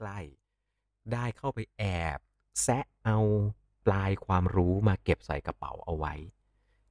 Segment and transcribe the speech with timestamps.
[0.00, 0.20] ใกล้
[1.12, 1.84] ได้เข้าไปแอ
[2.16, 2.18] บ
[2.62, 3.18] แซะเอา
[3.86, 6.14] ปลายความรู้มาเก็บใส่กระเป๋าเอาไว้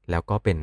[0.09, 0.59] แล้วก็เป็น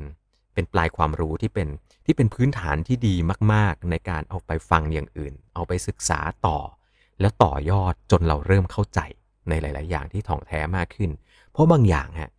[0.54, 1.68] เป็นปลายความรู้ที่เป็น
[2.06, 3.14] ที่เป็นพื้นฐานที่ดี
[3.52, 6.58] มาก ๆ ในการเอาไปฟังอย่างอื่น เอาไปศึกษาต่อ
[7.20, 9.00] แล้วต่อยอดจนเราเริ่มเข้าใจ
[9.48, 11.10] ในหลาย ๆ อย่างที่ถ่องแท้มากขึ้น
[11.52, 12.30] เพราะบางอย่างฮะ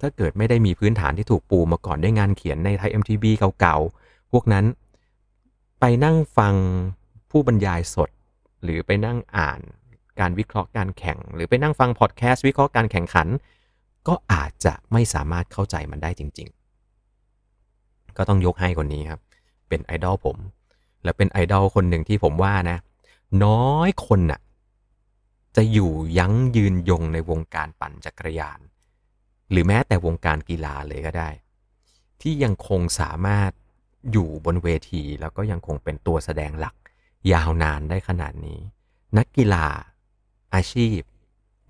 [0.00, 3.24] ถ้าเกิดไม่ได้มีพื้นฐานที่ถูกปูมาก่อนด้วยงานเขียนในไทย MTB
[3.60, 4.64] เก่า ๆ พวกนั้น
[5.80, 6.54] ไปนั่งฟัง
[7.30, 8.10] ผู้บรรยายสด
[8.62, 9.60] หรือไปนั่งอ่าน
[10.20, 13.28] การวิเคราะห์การแข่ง หรือไปนั่งฟังพอดแคสต์วิเคราะห์การแข่งขัน
[14.08, 16.48] ก็อาจจะไม่สามารถเข้าใจมันได้จริง
[17.32, 19.20] ๆ ก็ต้องยกให้คนนี้ครับ
[19.68, 20.36] เป็นไอดอลผม
[21.04, 22.78] และเป็นไอดอลคนหนึ่งที่ผมว่านะ
[23.44, 24.40] น้อยคนน่ะ
[25.56, 28.60] จะอยู่ยั้งยืนยงในวงการปั่นจักรยาน
[29.50, 31.30] หรือแม้แต่วงการกีฬาเลยก็ได้
[32.20, 33.50] ที่ยังคงสามารถ
[34.12, 36.74] อยู่บนเวทีแล้วก็ยังคงเป็นตัวแสดงหลัก
[37.32, 38.60] ยาวนานได้ขนาดนี้
[39.18, 39.66] นักกีฬา
[40.54, 41.00] อาชีพ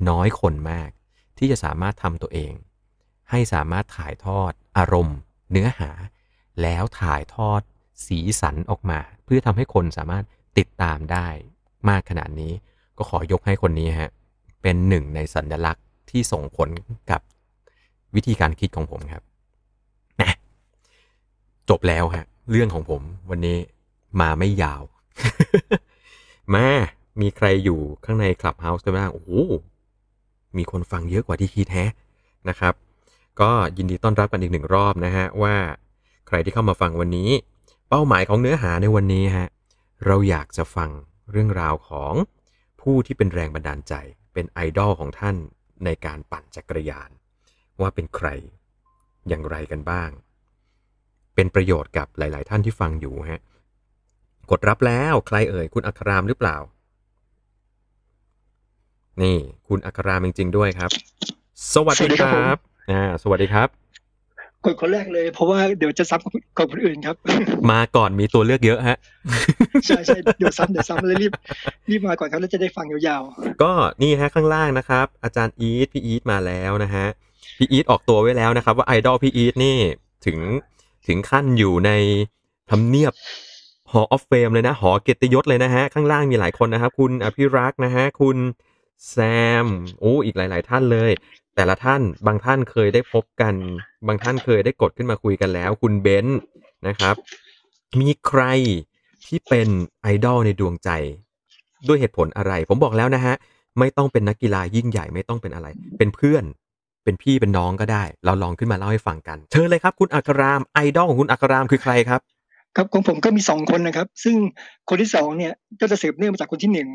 [0.09, 0.91] น้อยคนมาก
[1.39, 2.53] ที่จะสามารถทำตัวเอง
[3.31, 5.19] ให้สามารถถ่ายทอด อารมณ์
[5.51, 5.91] เนื้อหา
[6.63, 7.61] แล้วถ่ายทอด
[8.07, 10.25] สีสันออกมา เพื่อทำให้คนสามารถ
[10.59, 11.27] ติดตามได้
[11.89, 12.53] มากขนาดนี้
[12.97, 14.11] ก็ขอยกให้คนนี้ฮะ
[14.63, 16.69] เป็นหนึ่งในสัญลักษณ์ที่ส่งผล
[17.11, 17.21] กับ
[18.15, 19.23] วิธีการคิดของผมครับ
[20.21, 20.31] นะ
[21.69, 23.57] จบแล้วฮะเรื่องของผมวันนี้
[24.21, 24.83] มาไม่ยาว
[26.55, 26.67] มา
[27.21, 29.31] มีใครอยู่ข้างในคลับเฮาส์กันบ้าง โอ้โห
[30.57, 31.93] มีคนฟังเยอะกว่าที่คิดแฮะ
[32.49, 32.75] นะครับ
[33.41, 35.57] ก็ยินดีต้อนรับกันอีกหนึ่งรอบนะฮะ ว่า
[36.27, 37.31] ใครที่เข้ามาฟังวันนี้
[37.89, 39.49] เป้าหมายของเนื้อหาในวันนี้ฮะ
[40.07, 40.91] เราอยากจะฟัง
[41.31, 42.15] เรื่องราวของ
[42.81, 43.95] ผู้ที่เป็นแรงบันดาลใจ
[44.33, 45.37] เป็นไอดอลของท่าน
[45.85, 47.11] ในการปั่นจักรยาน
[47.81, 48.29] ว่าเป็นใคร
[49.29, 50.11] อย่างไรกันบ้าง
[51.35, 53.41] เป็นประโยชน์กับหลาย ๆ ท่านที่ฟังอยู่ฮะ
[54.51, 56.57] กดรับแล้วใครเอ่ยคุณอัครามหรือเปล่า
[59.23, 59.37] นี่
[59.69, 60.91] คุณอัครามจริงๆด้วยครับ
[61.75, 62.57] สวัสดีครับ
[62.91, 63.69] อ่าสวัสดีครับ
[64.65, 67.17] กดคนแรกเลยเพราะว่าเดี๋ยวจะซ้ำกับกับคนอื่นครับ
[67.71, 68.97] มาก่อนมีตัวเลือกเยอะฮะ
[69.87, 71.33] ใช่ใช่เดี๋ยวซ้ำเดี๋ยวซ้ำเลยรีบ
[71.91, 73.23] รีบมาก่อนครับแล้วจะได้ฟังยาว
[73.63, 73.73] ก็
[74.03, 77.07] นี่ฮะข้างล่างนะครับ อาจารย์อีทพี่อีทมาแล้วนะฮะ
[77.59, 79.77] พี่อีทออกตัวไว้แล้วนะครับ ว่าไอดอลพี่อีทนี่
[80.27, 80.39] ถึง
[81.07, 81.91] ถึงขั้นอยู่ใน
[82.71, 83.13] ทำเนียบ
[83.93, 88.37] Hall of Fame เลยนะ หอเกียรติยศเลยนะฮะ ข้างล่างมีหลายคนนะครับ คุณอภิรักษ์นะฮะ คุณ
[89.09, 89.17] แซ
[89.65, 89.67] ม
[90.01, 91.11] โอ้ อีกหลาย ๆ ท่านเลย
[91.57, 93.55] แต่ละท่าน บางท่านเคยได้พบกัน
[94.07, 96.41] บางท่านเคยได้กดขึ้นมาคุยกันแล้ว คุณเบนซ์
[96.89, 97.15] นะครับ
[98.01, 98.43] มีใคร
[99.27, 99.69] ที่เป็น
[100.03, 100.91] ไอดอลในดวงใจ
[101.89, 103.35] ด้วยเหตุผลอะไร ผมบอกแล้วนะฮะ
[103.79, 105.67] ไม่ต้องเป็นนักกีฬายิ่งใหญ่ไม่ต้องเป็นอะไร
[105.99, 106.45] เป็นเพื่อน
[107.05, 112.21] เป็นพี่เป็นน้องก็ได้ เราลองขึ้นมาเล่าให้ฟังกัน เชิญเลยครับ คุณอัคราม ไอดอลของคุณอัครามคือใครครับ
[112.77, 114.37] ครับของผมก็มีสองคนนะครับ ซึ่ง
[114.89, 116.89] คนที่สองเนี่ยก็จะสืบเนื่องมาจากคนที่หนึ่ง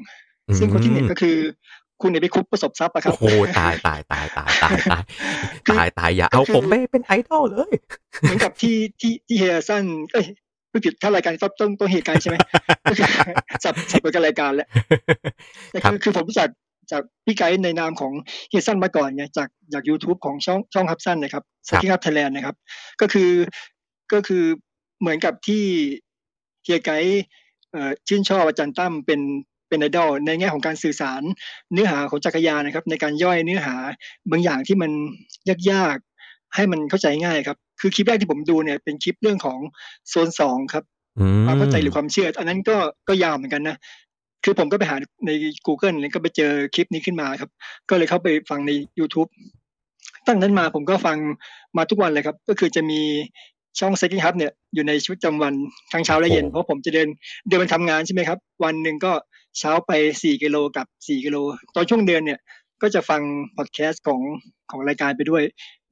[0.58, 1.38] ซึ่งคนที่หนึ่งก็คือ
[2.02, 3.26] คุณเอภิคุปประสบทรัพย์อะครับโอ้โห
[3.60, 5.04] ตายตายตายตายตายตาย
[5.72, 7.74] ตายตายอย่าเอาผมไปเป็นไอดอลเลย
[8.22, 9.84] เหมือนกับที่ที่ที่เฮียสั้น
[10.14, 10.26] เอ้ย
[10.70, 12.36] ไม่ผิดถ้ารายการต้องต้องต้องเหตุการณ์ใช่ไหม
[12.90, 13.08] ก็คือ
[13.64, 14.68] สับสับไปกับรายการแล้ว
[15.72, 16.50] แต่ครับคือคือผมรู้จัก
[16.92, 18.14] จากพี่ไกด์ในนามของ
[18.50, 22.56] เฮียสั้นมาก่อนไงจากจาก YouTube ของช่องช่องฮับสั้นนะครับสกิฮับไทยแลนด์นะครับ
[23.02, 23.32] ก็คือ
[24.14, 24.44] ก็คือ
[25.00, 25.64] เหมือนกับที่
[26.64, 27.24] เฮียไกด์
[27.72, 29.22] เอ่อชื่นชอบอาจารย์ตั้มเป็น
[29.68, 31.22] เป็นไอดอลในแง่ของการสื่อสาร
[31.72, 33.76] เนื้อหาของจักรยานนะครับ ในการย่อยเนื้อหา
[34.32, 34.92] บางอย่างที่มัน
[35.72, 39.60] ยากๆให้มันเข้าใจง่ายครับ คือคลิปแรกที่ผมดูเนี่ยเป็นคลิปเรื่องของ
[40.10, 40.84] โซนสองครับ
[41.20, 42.78] อืมความเข้าใจหรือความเชื่อ อันนั้นก็
[43.08, 43.78] ก็ยาวเหมือนกันนะ
[44.44, 44.96] คือผมก็ไปหา
[45.26, 45.32] ใน
[45.68, 47.50] Google แล้วก็ไปเจอคลิปนี้ขึ้นมาครับ
[47.90, 49.30] ก็เลยเข้าไปฟังใน YouTube
[50.28, 51.18] ตั้งนั้นมาผมก็ฟัง
[51.78, 53.02] มาทุกวันเลยครับ ก็คือจะมี
[53.80, 55.54] ช่อง Second Hub เนี่ยอยู่ในชีวิตประจำวัน
[55.92, 57.08] ทั้งเช้าและเย็นโอ้เพราะผมจะเดิน
[57.48, 59.14] เดินไปทำงานใช่ไหมครับ วันหนึ่งก็
[59.60, 61.38] เช้าไป 4 กิโลกับ4กิโล
[61.76, 62.40] ตอนช่วงเดินเนี่ย
[62.82, 63.22] ก็จะฟัง
[63.58, 64.22] พอดแคสต์ของ
[64.72, 65.44] ของรายการไปด้วย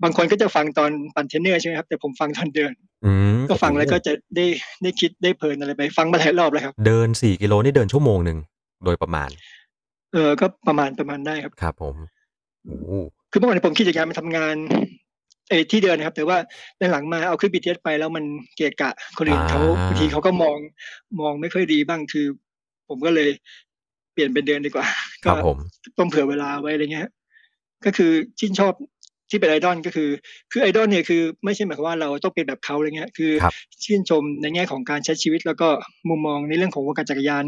[0.04, 2.72] บางคนก็จะฟังตอนปั่นเทรนเนอร์ใช่ไหมครับ แต่ผมฟังตอนเดิน
[3.06, 4.46] อืมก็ฟังแล้วก็จะได้
[4.84, 8.38] ได้คิดได้เพลินอะไรไป ฟังมาหลายรอบแล้วครับ เดินสี่กิโลนี่เดินชั่วโมงหนึ่ง
[8.86, 9.30] โดยประมาณ
[10.13, 11.96] เออก็ประมาณประมาณได้ครับครับ ผม
[12.66, 12.92] โอ้โห
[13.31, 15.03] คือเมื่อวานนผมขี่จักรยานมาทำงานเออ
[15.72, 16.38] ที่เดินนะครับ แต่ว่า
[16.92, 18.24] หลังๆมาเอาขึ้นบีทีเอสไปแล้วมัน
[18.56, 20.58] เกะกะคนอื่นเขาบางทีเขาก็มอง
[21.22, 22.26] มองไม่ค่อยดีบ้างคือ
[22.90, 23.30] ผมก็เลย
[24.14, 24.88] เปลี่ยนเป็นเดินดีกว่า
[25.26, 25.58] คก็รับผม
[26.00, 27.12] ต้องเผื่อเวลาไว้อะไรเงี้ยฮะ
[27.86, 28.74] ก็คือชื่นชอบ
[29.30, 30.10] ที่เป็นไอดอลก็คือ
[30.52, 33.54] คือไอดอลเนี่ยคือไม่ใช่หมายความว่าเราต้องเป็นแบบเขาอะไรเงี้ยคือครับ
[33.86, 35.68] ชื่นชมในแง่ของการใช้ชีวิต แล้วก็
[36.10, 37.46] มุมมองในเรื่องของวงการจักรยาน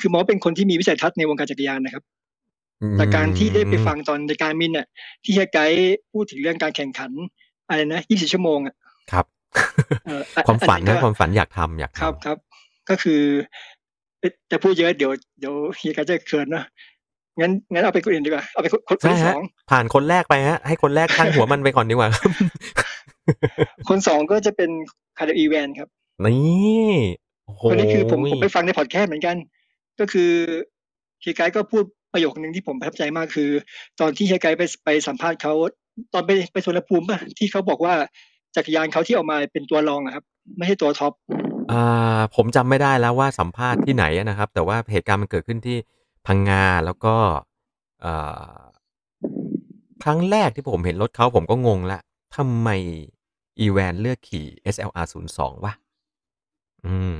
[0.00, 2.04] คือหมอเป็นคนที่มีวิสัยทัศน์ในวงการจักรยานนะครับ
[2.96, 4.86] แต่การที่ได้ไปฟังตอนในการมินเนี่ย
[5.24, 7.10] ที่เฮียไกด์พูดถึงเรื่องการแข่งขัน
[7.68, 8.74] อะไรนะ24ชั่วโมงอะ
[9.12, 9.24] ครับ
[10.06, 12.36] เอออะความฝันอันนั้นะนก็ความฝันอยากทำอยากครับทำครับ
[12.88, 13.20] ก็คือ
[14.20, 15.10] เอ๊ะแต่พูดเยอะเดี๋ยว
[15.40, 16.64] เดี๋ยวเฮียกายจะเขินเนอะ
[17.40, 22.30] งั้นงั้นเอาไปคนอื่นดีกว่าเอาไปคนคนคนใช่ที่สฮะองผ่านคนแรกไปฮะ ให้คนแรกตั้งหัวมันไปก่อนดีกว่าครับ
[23.88, 24.70] คนสองก็จะเป็น
[25.18, 25.88] คาร์เดอีแวนครับ
[26.24, 26.92] นี่
[27.46, 29.36] โอ้โหคนนี้คือผมผมไปฟังในพอดแคสต์เหมือนกัน
[30.00, 30.30] ก็คือ
[31.20, 33.50] เฮียไกด์ก็พูดประโยคนึงที่ผมประทับใจมากคือ
[34.00, 35.54] ตอนที่เฮียไกด์ไปไปสัมภาษณ์เขา
[36.12, 37.94] ตอนไปไปสวนภูมิป่ะที่เขาบอกว่า
[38.56, 40.24] จักรยานเขาที่เออกมาเป็นตัวรองอะครับ
[40.56, 41.12] ไม่ใช่ตัวท็อป
[41.72, 45.76] อ่าผมจำไม่ได้แล้วว่าสัมภาษณ์ที่ไหนอะนะครับ แต่ว่าเหตุการณ์มันเกิดขึ้นที่
[46.26, 47.14] พังงาแล้วก็
[48.02, 48.14] เอ่
[48.48, 48.56] อ
[50.02, 51.98] ครั้งแรกที่ผมเห็นรถเขาผมก็งงละ
[52.36, 52.68] ทำไม
[53.60, 55.72] อีแวนเลือกขี่ SLR 0 2วะ
[56.86, 57.18] อืม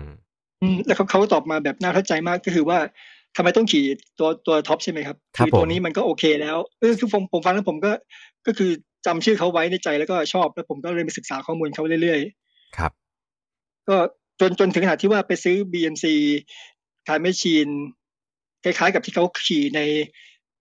[0.63, 2.79] อืม แล้วเขาเขาตอบมาแบบน่าเข้าใจมากก็คือว่า
[3.39, 3.85] ทำไมต้องขี่
[4.19, 7.93] ตัวตัวท็อปใช่ไหมครับครับตัวผมนี้มันก็โอเคแล้วเออคือผมผมฟังแล้วผมก็
[8.47, 8.71] ก็คือ
[9.07, 12.21] จำชื่อเขาไว้ในใจแล้วก็ชอบแล้วผมก็เลยไปศึกษาข้อมูลเขาเรื่อย
[12.77, 13.97] ครับๆก็
[14.41, 16.05] จนจนถึงขนาดที่ว่าไปซื้อ BMC
[17.07, 17.69] Teammachine
[18.65, 19.81] คล้ายๆ กับที่เขาขี่ใน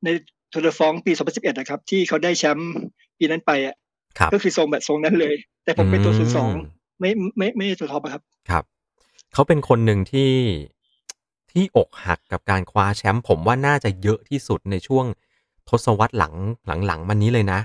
[0.03, 0.07] ใน
[0.53, 2.71] ทัวร์ de ฟองปี 2011 นะครับ ที่เขาได้แชมป์
[3.17, 3.75] ปีนั้นไปอะ
[4.17, 6.59] ครับก็คือทรงแบบทรงนั้นเลย แต่ผมเป็นตัวอืศูนย์สองม
[6.99, 8.63] ไม่ไม่ไม่ใช่ตัวท็อปอะครับ ครับ
[9.33, 10.29] เขาเป็นคนหนึ่งที่
[11.57, 15.05] ที่อกหักกับการคว้าแชมป์ผมว่าน่าจะเยอะที่สุดในช่วง
[15.69, 16.33] ทศวรรษหลัง
[16.87, 17.59] หลังๆมันนี้เลยนะ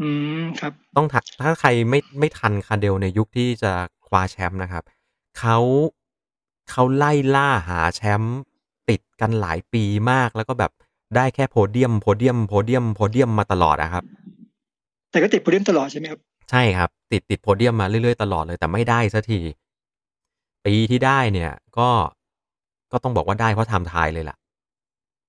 [0.00, 0.08] อื
[0.40, 3.72] มครับ ต้องทัถ้าใครไม่ไม่ทันคาเดลในยุคที่จะ
[4.06, 4.84] คว้าแชมป์นะครับ
[5.38, 5.58] เขา
[6.70, 8.38] เขาไล่ล่าหาแชมป์
[8.88, 10.72] ติดกันหลายปีมากแล้วก็แบบ
[11.16, 14.04] ได้แค่โพเดียมโพเดียมโพเดียมโพเดียมมาตลอดนะครับ
[15.10, 16.20] แต่ก็ติดโพเดียมตลอดใช่ไหมครับ
[16.50, 19.40] ใช่ครับ ติดติดโพเดียมมาเรื่อยๆตลอดเลยแต่ไม่ได้สักที
[20.66, 21.88] ปีที่ได้เนี่ย ก็
[22.92, 24.36] ก็ต้องบอกว่าได้เพราะไทำทายเลยล่ะ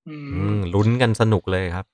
[0.08, 1.86] อือืม มลุ้นกันสนุกเลยครับ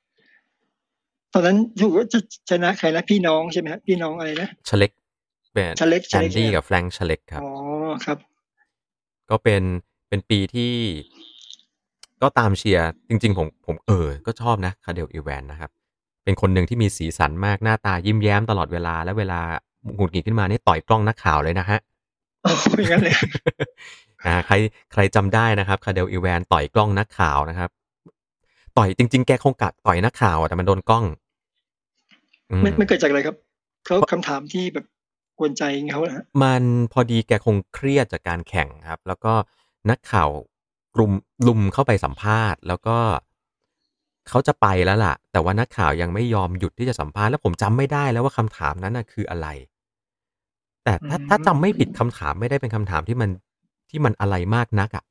[1.33, 2.19] ตอนนั้นถูกว่าจะ
[2.49, 4.91] ชนะใครนะพี่น้องใช่ไหมครับพี่น้องอะไรนะ ชเล็ก
[5.53, 7.47] เป็นชเล็กชแอเล็นกดี้ใช่ไหมกับแฟรงค์ชเล็กครับ อ๋อ
[8.05, 8.17] ครับ
[9.29, 9.63] ก็เป็น
[10.09, 10.73] เป็นปีที่
[12.21, 15.71] ก็ตามเชียร์ จริง ๆ ผมผมเออ ก็ชอบนะคาเดลอีแวนนะครับ
[16.23, 19.41] เป็นคนหนึ่งที่มีสีสันมากหน้าตายิ้มแย้มตลอดเวลา และเวลา
[19.95, 21.79] หงุดหงิดขึ้นมานี่ต่อยกล้องนักข่าวเลยนะฮะ
[22.45, 23.15] อ๋ออย่างนั้นเลย
[24.25, 24.55] อ่าใคร
[24.93, 27.69] ใครจำได้นะครับคาเดลอีแวนต่อยกล้องนักข่าวนะครับ
[28.77, 31.05] ต่อยจริง ๆ แกคงกัดต่อยนักข่าวอะแต่มันโดนกล้อง
[32.49, 33.35] อืมไม่ไม่เกิดจากอะไรครับ
[33.85, 34.85] เขาคำถามที่แบบ
[35.39, 36.63] กวนใจเขานะฮะมัน
[36.93, 39.33] พอดีแกคงเครียดจากการแข่งครับ แล้วก็
[39.89, 40.29] นักข่าว
[40.95, 41.11] กลุ่ม
[41.47, 42.97] ลุมเข้าไปสัมภาษณ์ แล้วก็
[44.29, 49.47] เขาจะไปแล้วล่ะ แต่ว่านักข่าวยังไม่ยอมหยุดที่จะสัมภาษณ์แล้วผมจำไม่ได้แล้วว่าคำถามนั้นน่ะคืออะไร
[50.83, 53.29] แต่ถ้าถ้าจำไม่ผิดคำถามไม่ได้เป็นคำถามที่มัน
[53.89, 55.03] ที่มันอะไรมากนักอะ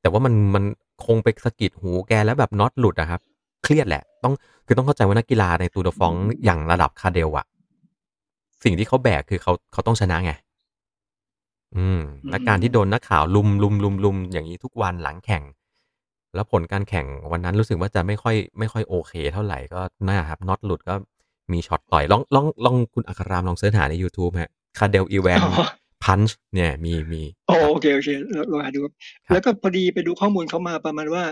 [0.00, 0.64] แต่ว่ามันมัน
[1.06, 3.20] คงไปสะกิดหูแกแล้วแบบน็อตหลุดอะครับ
[3.64, 4.34] เครียดแหละ ต้อง
[4.66, 6.12] คือต้องเข้าใจว่านักกีฬาในตูดฟอง
[6.44, 7.46] อย่างระดับคาเดลอะ
[8.64, 10.32] สิ่งที่เขาแบกคือเขาเขาต้องชนะไง
[11.76, 12.00] อืม
[12.30, 15.42] และการที่โดนนักข่าวรุมรุมรุมรุมอย่างนี้ทุกวันหลังแข่ง
[16.34, 20.94] แล้วผลการแข่งวันนั้นรู้สึกว่าจะไม่ค่อย ไม่ค่อยโอเค เท่าไหร่ก็น่าครับน็อตหลุดก็
[21.52, 25.64] มีช็อตต่อยลองลองลองคุณอัครรามลอง search หาใน YouTube ฮะ Cadel Evans อ๋อ
[26.04, 28.92] punch เนี่ยมีมีโอโอเคโอเคเราเราหาดูครับ
[29.26, 31.24] ครับแล้วก็พอดีไปดูข้อมูลเขามาประมาณว่า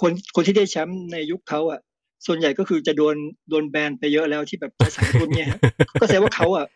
[0.00, 1.80] คนคนที่ได้แชมป์ในยุคเขาอะ
[2.26, 3.16] ส่วนใหญ่ก็คือจะโดน
[3.50, 5.60] โดนแบนไปเยอะแล้วที่แบบใช้สารกระตุ้นเนี่ยฮะ
[6.00, 6.66] ก็แสดงว่าเขาอะ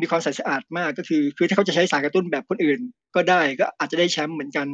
[0.00, 2.78] มีความใสสะอาดมากก็คือ คือถ้าเขาจะใช้สารกระตุ้นแบบคนอื่น
[3.14, 4.66] ก็ได้ก็อาจจะได้แชมป์เหมือนกัน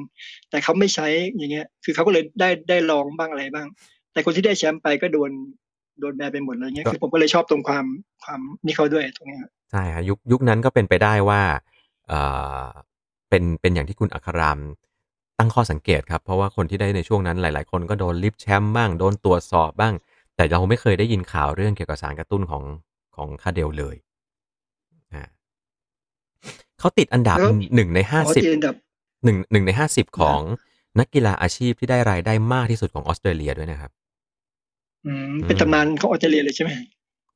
[0.50, 1.06] แต่เขาไม่ใช้
[1.36, 3.66] อย่างเงี้ย คือเขาก็เลยได้ได้ลองบ้างอะไรบ้าง
[4.12, 5.30] แต่คนที่ได้แชมป์ไปก็โดน
[6.00, 7.84] โดนแบนไปหมดเลยเงี้ยคือผมก็เลยชอบตรงความ
[8.24, 11.42] ความนี่เขาด้วยตรงเนี้ยครับใช่ฮะยุคยุคนั้นก็เป็นไปได้ว่า
[12.08, 12.20] เอ่
[12.64, 12.66] อ
[13.28, 14.58] เป็นเป็นอย่างที่คุณอัครราม
[15.38, 19.94] ตั้งข้อสังเกตครับ เพราะว่าคนที่ได้ในช่วงนั้นหลาย ๆ คนก็โดนลิฟต์แชมป์บ้างโดนตรวจสอบบ้าง
[20.36, 22.64] แต่เราไม่เคยได้ยินข่าวเรื่องเกี่ยวกับสารกระตุ้นของ
[23.16, 23.96] ของคาเดลเลย
[25.14, 25.24] อ่า
[26.78, 28.74] เขาติดอันดับแล้วหนึ่งในห้าอ๋อสิบที่อันดับ
[29.24, 30.40] หนึ่งหนึ่งในห้าสิบของ
[30.98, 33.90] นักกีฬาอาชีพที่ได้รายได้มากที่สุดของออสเตรเลียด้วยนะครับ
[35.06, 36.70] อืมเป็นตำนานของออสเตรเลียเลยใช่ไหม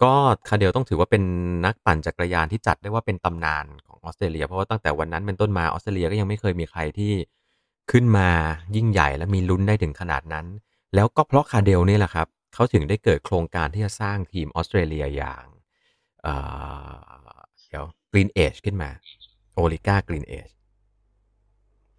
[0.03, 0.15] ก็
[0.49, 1.23] คาเดลต้องถือว่าเป็น
[1.67, 7.13] นักปั่นจักรยานที่จัดได้ว่าเป็นตำนานของออสเตรเลีย เพราะว่าตั้งแต่วันนั้นเป็นต้นมาออสเตรเลียก็ยังไม่เคยมีใครที่
[7.91, 8.29] ขึ้นมา
[8.77, 10.47] ยิ่งใหญ่และมีลุ้นได้ถึงขนาดนั้น
[10.95, 15.45] แล้วก็เพราะคาเดลนี่แหละครับเขาถึงได้เกิดโครงการที่จะสร้างทีมออสเตรเลียอย่าง
[16.23, 16.35] เอ่
[16.89, 16.91] อ
[17.69, 18.91] เดี๋ยว GreenEDGE ขึ้นมา
[19.55, 20.49] Orica GreenEDGE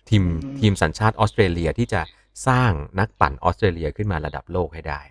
[0.09, 2.01] ทีมอืมทีมสัญชาติออสเตรเลียที่จะ
[2.47, 5.01] สร้างนักปั่นออสเตรเลียขึ้นมาระดับโลกให้ได้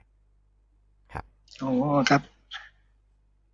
[1.12, 1.25] ครับ
[1.62, 1.71] อ๋อ
[2.11, 2.23] ครับ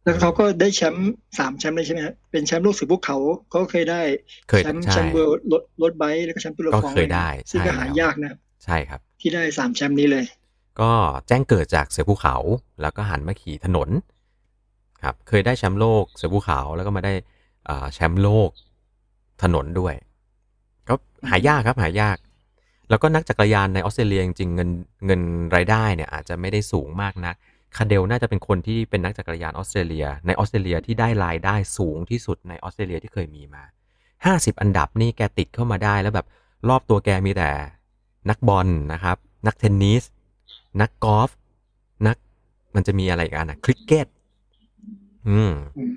[0.05, 3.17] แล้วเขาก็ได้แชมป์สามแชมป์เลยใช่ไหมฮะเป็นแชมป์โลกสือภูเขา
[3.51, 4.03] เขาเคยได้
[4.49, 10.25] เคยแชมป์ใช่แชมป์เวิลด์รถรถไบค์แล้วก็แชมป์ตุลก็ฟองเคยได้ซึ่งก็ใช่หาแล้วยากนะครับใช่ครับ ที่ได้สามแชมป์นี้เลย
[10.81, 10.91] ก็
[11.29, 12.37] แจ้งเกิดจากเสือภูเขา
[12.83, 13.89] แล้วก็หันมาขี่ถนน
[15.05, 17.13] ครับเคยได้แชมป์โลกเสือภูเขาแล้วก็มาได้
[17.69, 18.51] อ่าแชมป์โลก
[19.43, 19.95] ถนนด้วย
[20.89, 20.95] ก็
[21.31, 22.17] หายากครับหายาก
[22.91, 24.71] แล้วก็นักจักรยานในออสเตรเลียจริงๆเงิน
[25.07, 25.21] เงิน
[25.57, 27.35] รายได้เนี่ยอาจจะไม่ได้สูงมากนัก
[27.77, 33.63] คาเดลน่าจะเป็นคนที่เป็นนักจักรยานออสเตรเลีย ในออสเตรเลียที่ได้รายได้สูงที่สุดในออสเตรเลียที่เคยมีมา
[34.13, 36.27] 50 อันดับนี่แกติดเข้ามาได้แล้วแบบ
[36.69, 37.51] รอบตัวแกมีแต่
[38.31, 39.17] นักบอลนะครับ
[39.47, 40.03] นักเทนนิส
[40.81, 41.31] นักกอล์ฟ
[42.07, 42.17] นัก
[42.75, 44.07] มันจะมีอะไรอีกันนะคริกเก็ต
[45.29, 45.93] อืมอืม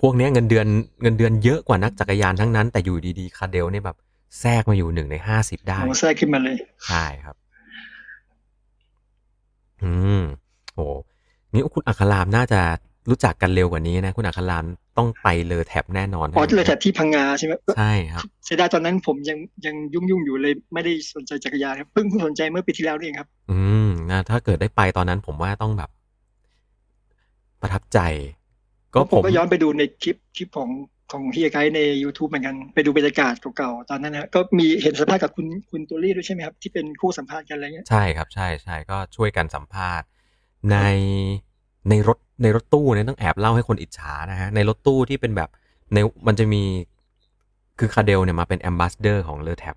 [0.00, 0.66] พวกเนี้ยเงินเดือน
[1.02, 3.96] เงินเดือนเยอะกว่านักจักรยานทั้งนั้น แต่อยู่ดีๆคาเดลเนี่ยแบบ
[4.40, 6.56] แทรกมาอยู่หนึ่งในห้าสิบได้โอ้แทรกขึ้นมาเลย
[6.86, 7.36] ใช่ครับ
[9.82, 10.22] อืม
[10.74, 10.80] โห
[11.52, 12.60] นี่คุณอัครามน่าจะ
[13.08, 14.64] รู้จักกันเร็วกว่านี้นะ คุณอัคราม
[14.98, 25.90] ต้องไปเลอแท็บแน่นอนอ๋อเลยแถบที่พังงาใช่ไหมใช่ครับเสียดายตอนนั้นผมยังยังยุ่งยุ่งๆอยู่เลยไม่ได้สนใจจักรยานครับเพิ่งสนใจเมื่อปีที่แล้วนี่เองครับ อืมนะถ้าเกิดได้ไปตอนนั้นผมว่าต้องแบบ
[27.60, 27.98] ประทับใจ
[28.94, 30.70] ก็ก็ผผมมก็ย้อนไปดูในคลิปคลิปของ
[31.12, 40.06] ของเฮียไกด์ใน YouTube เหมือนกันไปดูบรรยากาศเก่าๆตอนนั้นนะก็มีเห็นสัมภาษณ์กับคุณคุณตัวลี่ด้วยใช่ไหมครับ ที่เป็นคู่สัมภาษณ์กันอะไรเงี้ยใช่ครับใช่ใช่ก็ช่วยกันสัมภาษณ์
[40.70, 40.76] ใน
[41.88, 45.48] ในรถในรถตู้เนี่ยต้องแอบเล่าให้คนอิจฉานะฮะในรถตู้ที่เป็นแบบ
[45.94, 46.62] ในมันจะมี
[47.78, 49.76] คือคาเดลเนี่ยมาเป็นแอมบาสเดอร์ของเลอแท็บ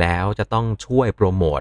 [0.00, 1.60] แล้วจะต้องช่วยโปรโมท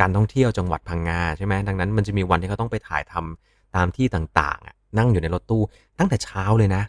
[0.00, 5.62] การท่องเที่ยวจังหวัดพังงาใช่ไหมดังนั้นมันจะมีวันที่เขาต้องไปถ่ายทำตามที่ต่างๆนั่งอยู่ในรถตู้
[5.98, 6.82] ตั้งแต่เช้าเลยนะ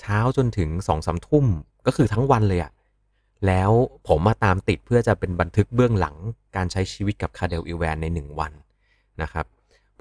[0.00, 1.46] เช้าจนถึงสองสามทุ่ม
[1.86, 2.72] ก็คือทั้งวันเลยอะ
[3.46, 3.70] แล้ว
[4.08, 6.16] ผมมาตามติดเพื่อจะเป็นบันทึกเบื้องหลัง
[6.56, 8.52] การใช้ชีวิตกับคาเดลอีแวนในหนึ่งวัน
[9.22, 9.46] นะครับ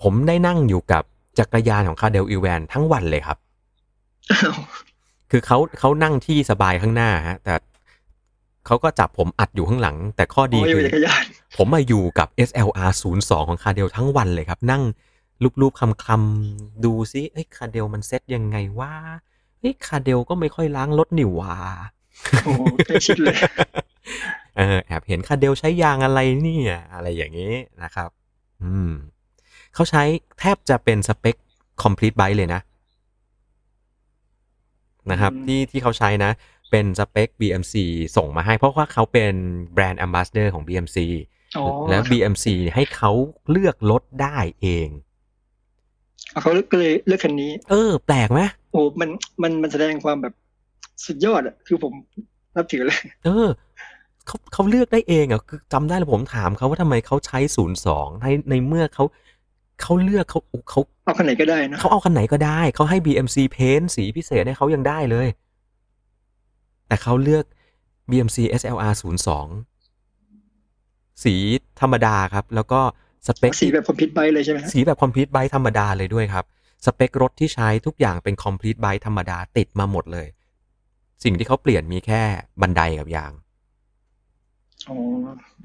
[0.02, 1.04] ผมได้นั่งอยู่กับ
[1.40, 3.38] จักรยานของคาเดลอีแวนทั้งวันเลยครับ
[5.32, 7.54] คือเขาเขานั่งที่สบายข้างหน้าฮะ แต่
[8.66, 11.24] เขาก็จับผมอัดอยู่ข้างหลัง แต่ข้อดีอ๋ออคืยู่อจักรยาน
[11.58, 14.84] ผมมาอยู่กับ SLR 02ของคาเดลทั้งวันเลยครับ นั่ง
[15.62, 18.94] รูปๆคำๆดูซิเอ้ยคาเดลมันเซ็ตยังไงว่า
[19.60, 21.56] เฮ้ยคาเดลก็ไม่ค่อยล้างรถนี่หว่า
[22.44, 23.38] โอ้โหใกล้ชิดเลย
[24.58, 28.10] เออแอบเห็นคาเดลใช้ยางอะไรเนี่ย อะไรอย่างนี้นะครับ
[28.64, 28.92] อืม
[29.76, 30.04] เขาใช้
[30.40, 31.36] แทบจะเป็นสเปค
[31.84, 32.62] complete bike เลยนะ
[35.12, 36.32] นะครับอืมที่ที่เขาใช้นะ
[36.72, 37.76] เป็นสเปค BMC
[38.18, 39.34] ส่งมาให้ เพราะว่าเขาเป็น
[39.74, 40.98] แบรนด์ ambassador ของ BMC
[41.58, 43.12] อ๋อแล้ว BMC ให้เขา
[43.52, 44.90] เลือกรถได้เอง
[46.32, 48.42] เอาเขาก็เลยเลือกคันนี้ เออ แปลกไหม
[48.72, 49.10] โอ้มัน
[49.42, 50.34] มันมันแสดงความแบบ
[51.06, 51.94] สุดยอดอะคือผม
[52.56, 53.48] นับถือเลย เออ
[54.28, 59.04] เขาเขาเลือกได้เองอะคือจำได้เลยผมถามเขาว่าทำไมเขาใช้ศูนย์สองในในเมื่อเขา
[59.82, 60.40] เขาเลือกเขา
[60.70, 65.28] เขาเอาคันไหนก็ได้นะเขาเอาคันไหนก็ได้เขาให้ BMC เพ้นสีพิเศษให้เขายังได้เลย
[66.88, 67.46] แต่เขาเลือก
[68.10, 68.94] BMC SLR
[69.70, 71.36] 02สี
[71.82, 72.82] ธรรมดาครับ แล้วก็
[73.28, 76.46] สเปคสีแบบคอมพิวไบเลยใช่ไหมฮะสีแบบคอมพลีทไบ e ธรรมดาเลยด้วยครับ
[76.86, 80.28] สเปครถที่ใช้ทุกอย่างเป็นคอมพลีทไบ e ธรรมดาติดมาหมดเลย
[81.24, 82.22] สิ่งที่เขาเปลี่ยนมีแค่
[82.62, 83.32] บันไดกับยาง
[84.90, 84.96] อ๋อ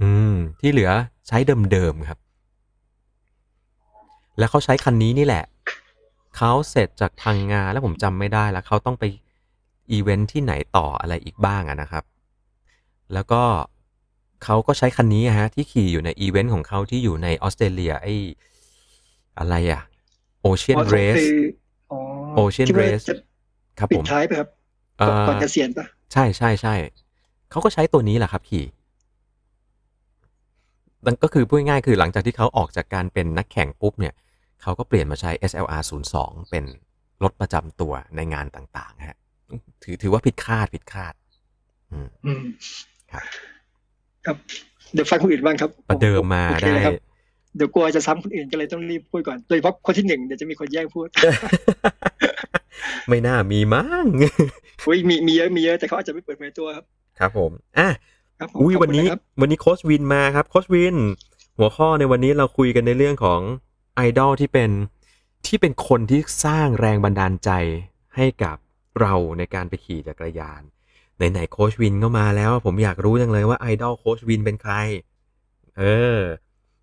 [0.03, 0.91] อืมที่เหลือ
[1.29, 1.39] ใช้
[1.73, 2.20] เดิมๆครับ
[4.41, 5.45] แล้วเขาใช้คันนี้นี่แหละ
[6.37, 9.05] เขาเสร็จจากพังงาแล้วผมจำไม่ได้แล้วเขาต้องไป
[9.91, 12.05] อีเวนท์ที่ไหนต่ออะไรอีกบ้างอะนะครับ
[13.15, 13.43] แล้วก็
[14.45, 18.15] เขาก็ใช้คันนี้อะฮะที่ขี่อยู่ในอีเวนต์ของเขาที่อยู่ในออสเตรเลียไอ้
[19.39, 19.83] อะไรอะ
[20.43, 21.37] โอเชียนอ๋อเรสคือ
[21.93, 21.99] อ๋อ
[22.39, 23.15] Ocean ที่ว่า Race จะ
[23.79, 24.49] ครับปิผดมท้ายไปครับ
[24.99, 26.75] เอ่ก่อนอก่อนเกษียณปะใช่ใช่ใช่
[27.51, 28.65] เขาก็ใช้ตัวนี้แหละครับขี่
[31.05, 34.15] นั่นก็คือพูดง่ายๆคือหลังจากที่เขาออกจากการเป็นนักแข่งปุ๊บเนี่ย
[34.63, 35.83] เขาก็เปลี่ยนมาใช้ SLR
[36.17, 36.65] 02เป็น
[37.23, 39.19] รถประจำตัวในงานต่างๆฮะ
[39.83, 41.15] ถือถือว่าผิดคาดผิดคาด
[41.93, 42.43] อืมอืม
[43.13, 43.25] ครับ
[44.27, 44.37] ครับ
[44.93, 46.99] เดี๋ยวฟังคนอื่นบ้างครับประเดิมมาโอเคได้เลยครับ
[47.57, 51.09] เดี๋ยวกลัวจะซ้ำคนอื่นก็เลยต้องรีบพูดก่อนโดยเฉพาะคนที่หนึ่งเดี๋ยวจะมีคนแย่งพูด
[53.09, 54.07] ไม่น่ามีมั้ง
[54.87, 56.85] อุ้ยมีมีเยอะมีเยอะแต่เขาอาจจะไม่เปิดเผยตัวครับ
[57.19, 57.89] ครับผมอะ
[58.39, 60.97] ครับผมอุ้ยขบวันคุณนี้ะครับวันนี้โคชวินมาครับโคชวิน
[61.59, 63.41] หัวข้อในวันนี้เราคุยกันในเรื่องของ
[63.97, 64.71] ไอดอลที่เป็น
[65.47, 67.51] ที่เป็นคนที่สร้างแรงบันดาลใจ
[68.17, 68.57] ให้กับ
[69.01, 70.63] เราในการไปขี่จักรยาน
[71.17, 74.75] ไหนๆโค้ชวินก็มาแล้ว ผมอยากรู้จังเลยว่าไอดอลโค้ชวินเป็นใคร
[75.79, 75.83] เอ
[76.17, 76.19] อ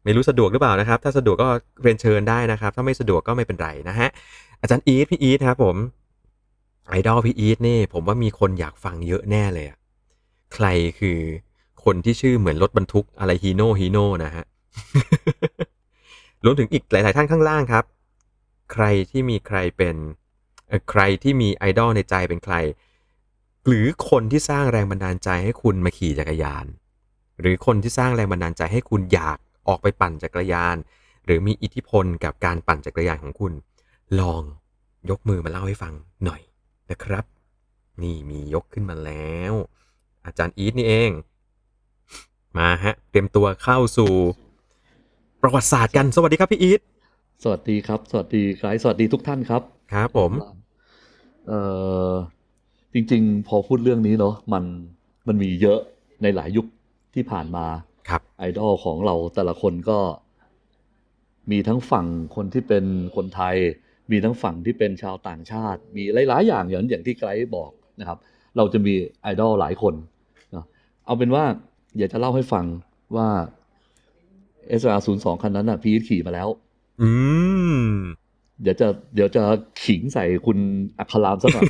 [0.04, 1.50] ไม่รู้สะดวกหรือเปล่านะครับ ถ้าสะดวกก็
[1.82, 4.10] เรียนเชิญได้นะครับ ถ้าไม่สะดวกก็ไม่เป็นไรนะฮะ
[4.62, 5.76] อาจารย์อีทพี่อีทครับผม
[6.90, 9.78] ไอดอลพี่อีทนี่ผมว่ามีคนอยากฟังเยอะแน่เลยอะ
[10.54, 10.68] ใคร
[11.00, 11.20] คือ
[11.84, 14.46] คนที่ชื่อเหมือนรถบรรทุกอะไรฮีโน่ฮีโน่นะฮะ
[16.48, 17.86] รวมถึงอีกหลาย ๆ ท่านข้างล่างครับ
[18.74, 19.96] ใครที่มีใครเป็น
[20.90, 22.56] ใครที่มีไอดอลในใจเป็นใคร
[23.66, 26.66] หรือคนที่สร้างแรงบันดาลใจให้คุณมาขี่จักรยาน
[27.40, 29.38] หรือคนที่สร้างแรงบันดาลใจให้คุณอยาก
[29.68, 30.76] ออกไปปั่นจักรยาน
[31.26, 33.54] หรือมีอิทธิพลกับการปั่นจักรยานของคุณ
[34.20, 34.44] ลอง
[35.10, 35.94] ยกมือมาเล่าให้ฟัง
[36.26, 36.42] หน่อย
[36.90, 37.26] นะครับ
[38.02, 39.54] นี่มียกขึ้นมาแล้ว
[40.26, 41.12] อาจารย์อีทนี่เอง
[42.58, 44.14] มาฮะ เตรียมตัวเข้าสู่
[45.42, 46.82] ประวัติศาสตร์กัน สวัสดีครับพี่อีท
[47.44, 49.62] สวัสดีครับ สวัสดีไกด์สวัสดีทุกท่านครับ
[49.94, 50.32] ครับผม
[51.48, 51.60] เอ่
[52.10, 52.12] อ
[52.94, 54.64] จริง ๆ พอพูดเรื่องนี้เนาะมัน
[55.28, 55.80] มันมีเยอะ
[56.24, 56.66] ในหลายยุค
[57.16, 57.66] ที่ผ่านมา
[58.10, 60.00] ครับไอดอลของเราแต่ละคนก็
[61.52, 63.56] มีทั้งฝั่งคนที่เป็นคนไทย
[64.12, 68.18] มีทั้งฝั่งที่เป็นชาวต่างชาติ มีหลาย ๆ อย่างอย่างอย่างที่ไกด์บอกนะครับ
[68.58, 69.94] เราจะมีไอดอลหลายคน
[70.52, 70.66] เนาะ
[71.06, 71.44] เอาเป็นว่า
[71.98, 72.66] อยากจะเล่าให้ฟัง
[73.16, 73.28] ว่า
[74.80, 76.50] s r 0 2 คันนั้นอะพีทขี่มาแล้ว
[77.02, 77.10] อื
[77.80, 77.86] ม
[78.62, 79.44] เดี๋ยวจะเดี๋ยวจะ
[79.84, 80.58] ขิงใส่คุณ
[81.00, 81.66] อัครามสักหน่อย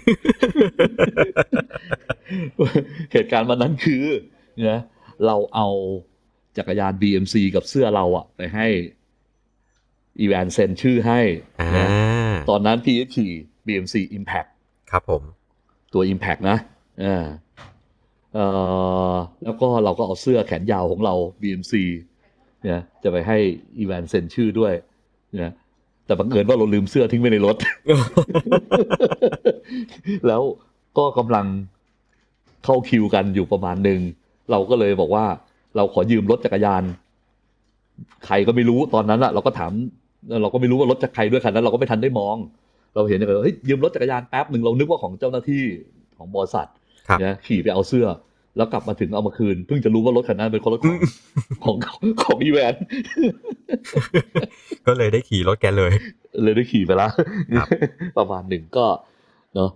[3.11, 4.03] เหตุการณ์วันนั้นคือ
[4.69, 4.79] นะ
[5.25, 5.67] เราเอา
[6.57, 8.67] จักรยาน BMC กับเสื้อเราอะไปให้
[10.19, 11.19] อีแวนเซ็นชื่อให้
[11.59, 11.87] อ่านะ
[12.49, 13.31] ตอนนั้นพี่ขี่
[13.65, 14.49] BMC Impact
[14.91, 15.21] ครับผม
[15.93, 16.57] ตัว Impact นะ
[17.03, 17.25] อ่า
[18.33, 18.45] เอ่
[19.11, 19.13] อ
[19.43, 21.73] แล้วก็เราก็เอาเสื้อแขนยาวของเรา BMC
[22.16, 23.37] เนี่ยจะไปให้
[23.77, 24.73] อีแวนเซ็นชื่อด้วย
[25.39, 25.53] เนี่ย
[26.05, 27.55] แต่บังเอิญว่าเราลืมเสื้อทิ้งไว้ในรถ
[30.27, 30.41] แล้ว
[30.97, 31.45] ก็กำลัง
[32.63, 33.99] เข้าคิวกันอยู่ประมาณหนึ่ง
[34.51, 35.25] เราก็เลยบอกว่า
[35.75, 36.83] เราขอยืมรถจักรยาน
[38.25, 39.71] ใครก็ไม่รู้ตอนนั้นอะเราก็ถาม
[40.41, 42.35] เราก็ไม่รู้ว่ารถจากใครด้วยคันนั้น เราก็ไม่ทันได้มอง
[42.95, 45.63] เราเห็นเลยเฮ้ยยืมรถจักรยานแป๊บหนึ่งเรานึกว่าของเจ้าหน้าที่
[46.17, 46.67] ของบริษัท
[47.07, 48.07] ครับเนี่ยขี่ไปเอาเสื้อ
[48.57, 50.97] แล้วกลับมาถึงเอามาคืน เพิ่งจะรู้ว่ารถคันนั้นเป็นคนรถของ
[51.63, 51.77] ของ
[52.21, 52.73] ของอีแวน
[54.85, 55.91] ก็เลยได้ขี่รถแกเลย
[56.43, 57.11] เลยได้ขี่ไปแล้ว
[57.57, 57.67] ครับ
[58.17, 58.85] ประมาณหนึ่งก็
[59.55, 59.69] เนาะ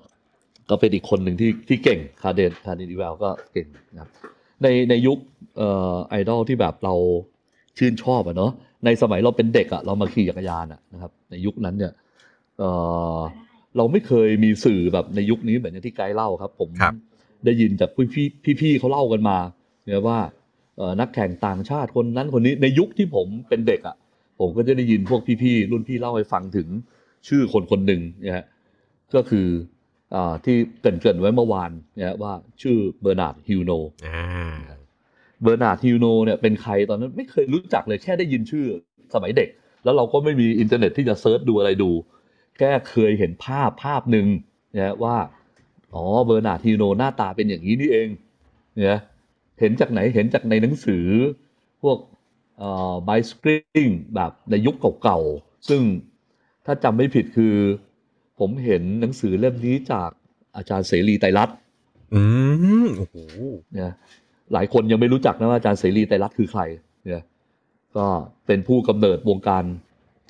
[0.69, 4.09] ก็เป็นอีกคนหนึ่งที่ที่เก่งคาเดนคาเดนดีเวลก็เก่งนะครับ
[4.63, 5.17] ในในยุค
[5.57, 6.95] เอ่อไอดอลที่แบบเรา
[7.77, 8.51] ชื่นชอบอะเนาะ
[8.85, 11.93] ในสมัยเราเป็นเด็กอะเรามาขี่จักรยานอะนะครับ ในยุคนั้นเนี่ย
[12.59, 12.69] เอ่
[13.17, 13.19] อ
[13.77, 16.93] เราไม่เคยมีสื่อแบบในยุคนี้เหมือนอย่างที่ไกด์เล่าครับ ผมครับ
[17.45, 18.07] ได้ยินจากพี่
[18.43, 19.37] พี่พี่ๆเขาเล่ากันมา
[19.85, 20.19] เนี่ยว่า
[20.77, 23.95] เอ่อนักแข่งต่างชาติคนนั้นคนนี้ในยุคที่ผมเป็นเด็กอะ
[24.39, 26.67] ผมก็จะได้ยินพวกพี่ๆรุ่นพี่เล่าให้ฟังถึง
[27.27, 28.45] ชื่อคนคนหนึ่งนะฮะ
[29.15, 29.47] ก็คือ
[30.15, 33.71] อ่าที่เกริ่นเกริ่นๆไว้เมื่อวานนะฮะว่าชื่อเบอร์นาร์ดฮิวโน
[34.05, 34.57] อ่า
[35.41, 38.65] เบอร์นาร์ดฮิวโนเนี่ยเป็นใครตอนนั้นไม่เคยรู้จักเลยแค่ได้ยินชื่อ
[39.13, 39.49] สมัยเด็ก
[39.83, 41.91] แล้วเราก็ไม่มีอินเทอร์เน็ตที่จะ search ดูอะไรดู
[42.57, 44.27] แค่เคยเห็นภาพภาพหนึ่ง
[44.75, 45.15] นะว่า
[45.95, 48.09] อ๋อเบอร์นาร์ดฮิวโนหน้าตาเป็นอย่างนี้นี่เอง
[48.75, 48.99] เนี่ย
[49.59, 51.05] เห็นจากไหนเห็นจากในหนังสือ
[51.81, 51.97] พวก
[52.57, 55.81] เอ่อไบสกริงแบบในยุคเก่าๆ ซึ่ง
[56.65, 57.55] ถ้าจำไม่ผิดคือ
[58.39, 60.09] ผมเห็นหนังสือเล่มนี้จาก
[60.55, 61.55] อาจารย์เสรีไตรรัตน์
[62.13, 62.21] อื
[62.85, 63.15] มโอ้โห
[63.73, 63.93] เนี่ย
[64.53, 66.61] หลายคนยังไม่รู้จักนะว่าอาจารย์เสรีไตรรัตน์คือใคร
[67.05, 67.23] เนี่ย
[67.97, 68.05] ก็
[68.47, 69.63] เป็นผู้กำเนิดวงการ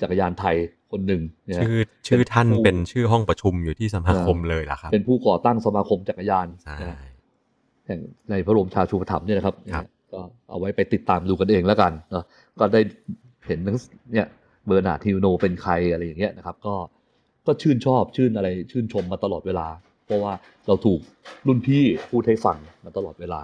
[0.00, 0.56] จักรยานไทย
[0.92, 1.76] คนหนึ่งเนี่ยชื่อ
[2.08, 6.96] ชื่อท่านเป็นผู้เป็นชื่อห้องประชุมอยู่ที่สมาคมเลยล่ะครับ เป็นผู้ก่อตั้งสมาคมจักรยานใช่นะ
[7.86, 8.00] แห่ง
[8.30, 12.24] ในพระบรมราชูปถัมภ์เนี่ยนะครับครับก็เอาไว้ไปติดตามดูกันเองแล้วกันเนาะ
[12.58, 12.80] ก็ได้
[13.46, 13.76] เห็นหนัง
[14.12, 14.26] เนี่ย
[14.66, 16.74] เบอร์นาร์ดฮิวโนเป็นใครอะไรอย่างเงี้ยนะครับ ก็
[17.46, 19.66] ก็ชื่นชอบชื่นอะไรชื่นชมมาตลอดเวลา
[20.06, 20.32] เพราะว่า
[20.66, 21.00] เราถูก
[21.46, 23.42] รุ่นพี่พูดให้ฟังมาตลอดเวลา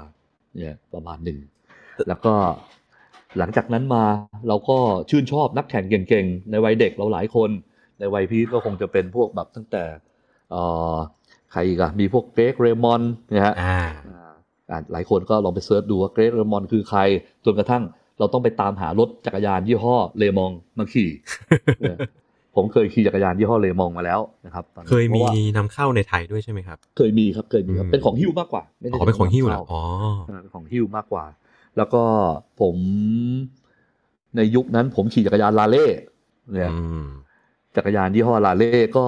[0.57, 1.39] เนี่ยประมาณหนึ่ง
[2.09, 2.35] แล้วก็
[3.39, 4.05] หลังจากนั้นมา
[4.49, 4.79] เราก็
[5.11, 7.51] ชื่นชอบนักแข่งเก่งๆ ในวัยเด็กเราหลายคน
[7.99, 9.85] ในวัยพีทก็คงจะเป็นพวกแบบตั้งแต่
[10.51, 10.63] เอ่
[10.93, 10.95] อ
[11.53, 13.03] ใครอีกอะมีพวกเกรกเรมอน
[13.35, 14.33] นะฮะอ่าอ่า
[14.71, 17.01] อ่าหลายคนก็ลองไปเสิร์ชดูว่าเกรกเรมอนคือใคร
[17.45, 17.83] จนกระทั่ง
[18.19, 21.11] เราต้องไปตามหารถจักรยานยี่ห้อเลมองมาขี่
[21.81, 21.99] เนี่ย
[22.57, 29.83] ผมเคยขี่จักรยานยี่ห้อเลมองมาแล้วนะครับตอนนั้นเคยพมีราะว่านำเข้าในไทยด้วยใช่ไหมครับ เคยมีครับเคยมีครับอืมเป็นของฮิ้วมากกว่าไม่ได้อ๋อเป็นของหิ้วเหรอำเข้าอ๋อ
[30.29, 31.25] อ่าเป็นของฮิ้วมากกว่า
[31.79, 32.03] แล้วก็
[32.61, 32.77] ผม
[34.37, 35.87] ในยุคนั้นผมขี่จักรยานลาเล่
[36.55, 37.07] เนี่ยอืม
[37.77, 39.07] จักรยานยี่ห้อลาเล่ก็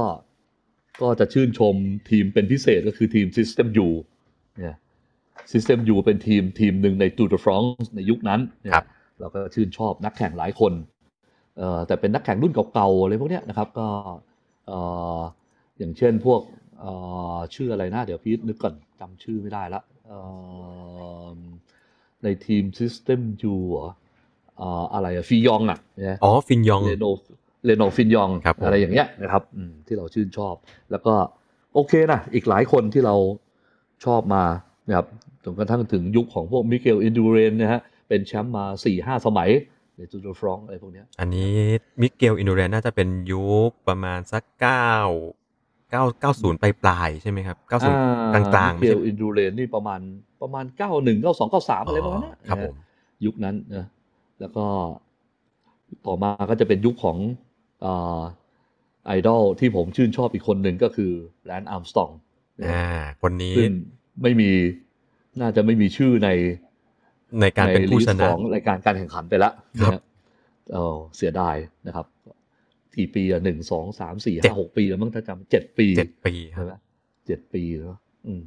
[1.02, 1.74] ก็จะชื่นชม
[2.10, 3.88] ทีมเป็นพิเศษก็คือทีม System U
[4.58, 4.76] เนี่ย
[5.52, 8.86] System U เป็นทีมทีมหนึ่งใน Tour de France ในยุคนั้นเนี่ยครับ
[9.20, 10.72] เราก็ชื่นชอบนักแข่งหลายคน
[11.58, 13.86] เอ่อแต่เป็นนักแข่งรุ่นเก่าๆอะไรพวกเนี้ยนะครับ ก็
[14.66, 14.78] เอ่
[15.18, 15.20] อ
[15.78, 16.40] อย่างเช่นพวก
[16.80, 16.92] เอ่
[17.36, 20.18] อชื่ออะไรนะ เดี๋ยวพีทนึกก่อนจำชื่อไม่ได้ละเอ่
[20.99, 20.99] อ
[22.24, 23.20] ในทีม System
[23.52, 23.88] U เหรอ
[24.58, 27.06] เอ่ออะไรอะฟียองอะเนี่ยอ๋อฟินยองเรโน
[27.66, 30.54] เรโนฟินยองครับผมอะไรอย่างเงี้ยนะครับอืมที่เราชื่นชอบ
[30.90, 31.14] แล้วก็
[31.74, 33.16] โอเคนะอีกหลายคนที่เรา
[34.04, 34.44] ชอบมา
[34.88, 35.06] นะครับ
[35.44, 39.50] จนกระทั่งถึงยุคของพวกมิเกลอินดูเรนนะฮะเป็นแชมป์มา4ี่ห้าสมัย
[39.96, 41.52] ในจูดฟรองอะไรพวกเนี้ยอันนี้
[42.00, 44.92] มิเกลอินโดเรนน่าจะเป็นยุคประมาณสักเก้า
[45.90, 48.00] เก้าเก้าศูนย์ปลายปลายๆใช่ไหมครับเก้าศูนย์
[48.34, 50.00] กลางกลางๆมิไม่เกใช่ลอินดูเรนนี่ประมาณ
[50.42, 52.74] ประมาณ91 92 93อะไรประมาณเนี้ยครับนะผฮะม
[53.24, 53.86] ยุคนั้นนะ
[54.40, 54.64] แล้วก็
[56.06, 57.16] ต่อมาก็จะเป็นยุคของ
[59.06, 61.12] ไอดอลที่ผมชื่นชอบอีกคนหนึ่งก็คือ
[61.44, 62.10] แลนด์อาร์มสตอง
[62.66, 62.84] อ่า
[63.22, 63.70] คนนี้ซึ่ง
[64.22, 64.50] ไม่มี
[65.40, 66.30] น่าจะไม่มีชื่อใน
[67.40, 70.00] ในการเป็นผู้ชลิสต์นะของรายการการแข่งขันไปแล้วครับนะฮะ
[70.72, 72.06] เออเสียดายนะครับ
[72.96, 76.72] กี่ปีอะหนึ่งสองสามสี่เจ็ดห้าหกปีแล้วมั้งถ้าจำเจ็ดปีเจ็ดปีครัใช่บไหม
[77.26, 78.44] เจ็ดปีแล้วอืม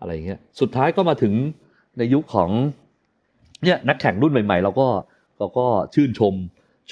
[0.00, 1.34] อะไรอย่างเงี้ยสุดท้ายก็มาถึง
[1.98, 2.50] ในยุคของ
[3.64, 4.88] เนี่ยนักแข่งรุ่นใหม่ ๆ เราก็
[5.38, 6.34] เราก็ชื่นชม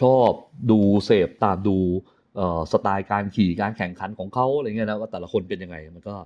[0.01, 0.31] ชอบ
[0.71, 1.77] ดูเสพตามดู
[2.37, 6.17] เอ่อสไตล์การขี่การแข่งขันของเขาอะไรเงี้ยนะว่าแต่ละคนเป็นยังไงมันก็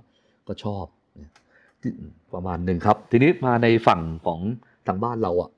[0.47, 0.85] ก็ชอบ
[1.17, 1.31] เนี่ย
[1.81, 1.91] ที่
[2.33, 4.39] ประมาณหนึ่งครับ ทีนี้มาในฝั่งของ
[4.87, 5.49] ทางบ้านเราอะ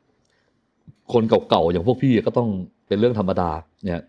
[1.13, 2.49] คนเก่าๆอย่างพวกพี่ก็ต้อง
[2.87, 3.49] เป็นเรื่องธรรมดา
[3.83, 4.01] เนี่ย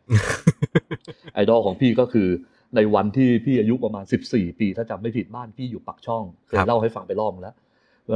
[1.35, 2.29] ไอดอลของพี่ก็คือ
[2.77, 7.57] ในวันที่พี่อายุประมาณ 14 ปีถ้าจำไม่ผิดบ้านพี่อยู่ปักช่องเคยครับเล่าให้ฟังไปรอบนึงแล้ว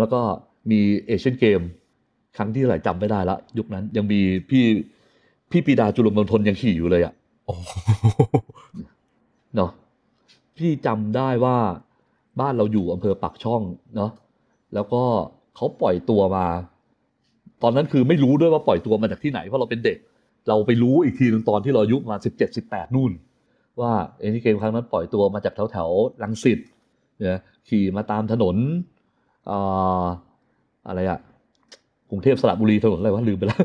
[0.00, 0.20] แล้วก็
[0.70, 1.60] มีเอเชียนเกม
[2.36, 4.20] ครั้งที่เท่าไหร่จำไม่ได้ละ ยุคนั้นยังมี
[4.50, 4.64] พี่
[5.50, 7.14] พี่ปีดาจุลมนทนยังขี่อยู่เลยอะ
[7.46, 7.70] โอ้โห
[9.56, 9.70] เนาะ
[10.56, 11.56] พี่จำได้ว่า
[12.40, 13.62] บ้านเราอยู่อำเภอปักช่อง
[13.96, 14.10] เนาะ
[14.74, 15.02] แล้วก็
[15.56, 16.46] เขาปล่อยตัวมา
[17.62, 19.98] ตอนนั้นคือไม่รู้ด้วยว่าปล่อยตัวมาจากที่ไหนเพราะเราเป็นเด็ก
[20.48, 23.12] เราไปรู้อีกทีหนึงตอนที่เราอายุประมาสิบเจ็ดสิบแปดนู่น
[23.80, 26.58] ว่าเอนี่เกมครั้งนั้นปล่อยตัวมาจากแถวแถวๆลังสิต
[27.18, 28.56] เนี่ยขี่มาตามถนน
[29.50, 30.02] อ่า
[30.88, 31.18] อะไรอะ
[32.10, 33.60] กรุงเทพสระบุรีถนนอะไรวะลืมไปแล้ว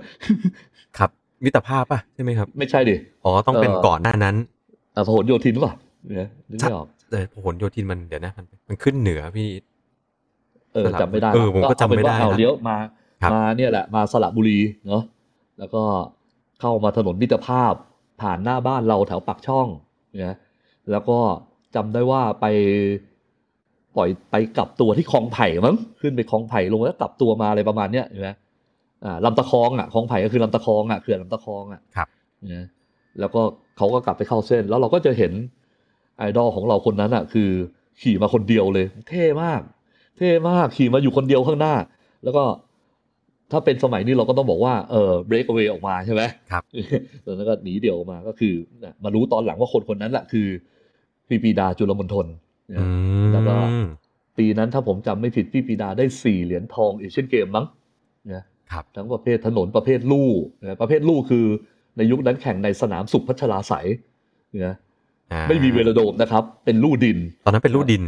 [0.97, 1.09] ครับ
[1.43, 4.35] มิตรภาพป่ะใช่ไหมครับ ไม่ใช่ดิอ๋อต้องเป็นเอ่อก่อนหน้านั้น
[4.95, 9.47] อ่าพหลโยธินหรือเปล่าเนี่ยนึกไม่ออกแต่พหลโยธินมันเดี๋ยวนะมันมันขึ้นเหนือพี่
[10.73, 12.77] เออสระจำไม่ได้เออผมก็จำไม่ได้เอาเป็นว่าเอานะเลี้ยวมา
[13.21, 15.03] ครับมาเนี่ยแหละมาสระบุรีเนาะ
[15.59, 15.81] แล้วก็
[16.61, 17.73] เข้ามาถนนมิตรภาพ
[18.21, 19.67] ผ่านหน้าบ้านเราแถวปากช่อง
[20.19, 20.37] เนี่ย
[20.91, 21.17] แล้วก็
[21.75, 22.45] จำได้ว่าไป
[23.95, 28.29] ปล่อยไปกลับตัวที่คลองไผ่มั้งขึ้นไปคลองไผ่ลงแล้วกลับตัวมาอะไรประมาณเนี้ยเห็นไหม
[29.05, 32.07] อ่าลำตะคองอะคลองไผ่ก็คือลำตะคองอะเขื่อนลำตะคองอะครับ
[32.53, 32.65] นะ
[33.19, 33.41] แล้วก็
[33.77, 35.33] เขาก็กลับไปเข้าเส้น แล้วเราก็จะเห็น
[36.17, 37.49] ไอดอลของเราคนนั้นอะ คือ
[38.01, 39.61] ขี่มาคนเดียวเลย เท่มาก
[40.17, 41.75] เท่มากขี่มาอยู่คนเดียวข้างหน้า
[42.23, 42.43] แล้วก็
[43.51, 46.63] ถ้าเป็นสมัยนี้เราก็ต้องบอกว่าเออ break away ออกมาใช่ไหมครับ
[47.25, 48.53] ตอนนั้นก็หนีเดี่ยวออกมาก็คือ
[48.83, 50.47] น่ะมารู้ตอนหลังว่าคนคนนั้นแหละคือ
[51.27, 52.27] พี่ปีดาจุลมนทน
[52.71, 52.85] นะอื
[53.25, 53.55] มแล้วก็
[54.37, 57.65] ปีนั้นถ้าผมจำไม่ผิดพี่ปีดาได้สี่เหรียญทองเอเชียนเกมมั้ง
[58.33, 60.31] นะครับทั้งประเภทถนนประเภทลู่
[60.61, 61.45] นะประเภทลู่คือ
[61.97, 63.87] ในยุคนั้นแข่งในสนามสุขพัชราไสย
[64.65, 64.75] นะ
[65.31, 68.03] อ่าไม่มีเวลโดมนะครับ เป็นลู่ดิน ตอนนั้นเป็นลู่ดิน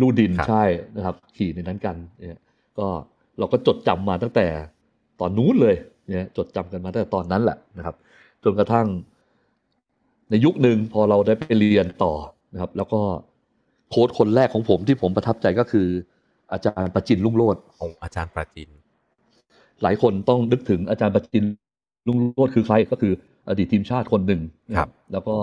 [0.00, 0.64] ลู่ดินครับใช่
[0.96, 2.40] นะครับ ขี่ในนั้นกันเนี่ย
[2.78, 2.86] ก็
[3.38, 4.73] เราก็จดจำมาตั้งแต่ต
[5.24, 5.76] อนนู้นเลย
[6.08, 7.96] เนี่ยจดจำกันมาตั้งแต่ตอนนั้นแหละนะครับ
[8.44, 8.86] จนกระทั่ง
[10.30, 12.12] ในยุคหนึ่งพอเราได้ไปเรียนต่อ
[12.52, 13.00] นะครับ แล้วก็
[13.90, 15.86] โค้ชคนแรกของผมที่ผมประทับใจก็คือ
[16.52, 18.70] อาจารย์ประจินรุ่งโรจน์องค์อาจารย์ประจิน
[19.82, 21.44] หลายคนต้องนึกถึงอาจารย์ประจิน
[22.06, 23.12] รุ่งโรจน์คือใครก็คือ
[23.48, 25.36] อดีตทีมชาติคนหนึ่งนะครับ แล้วก็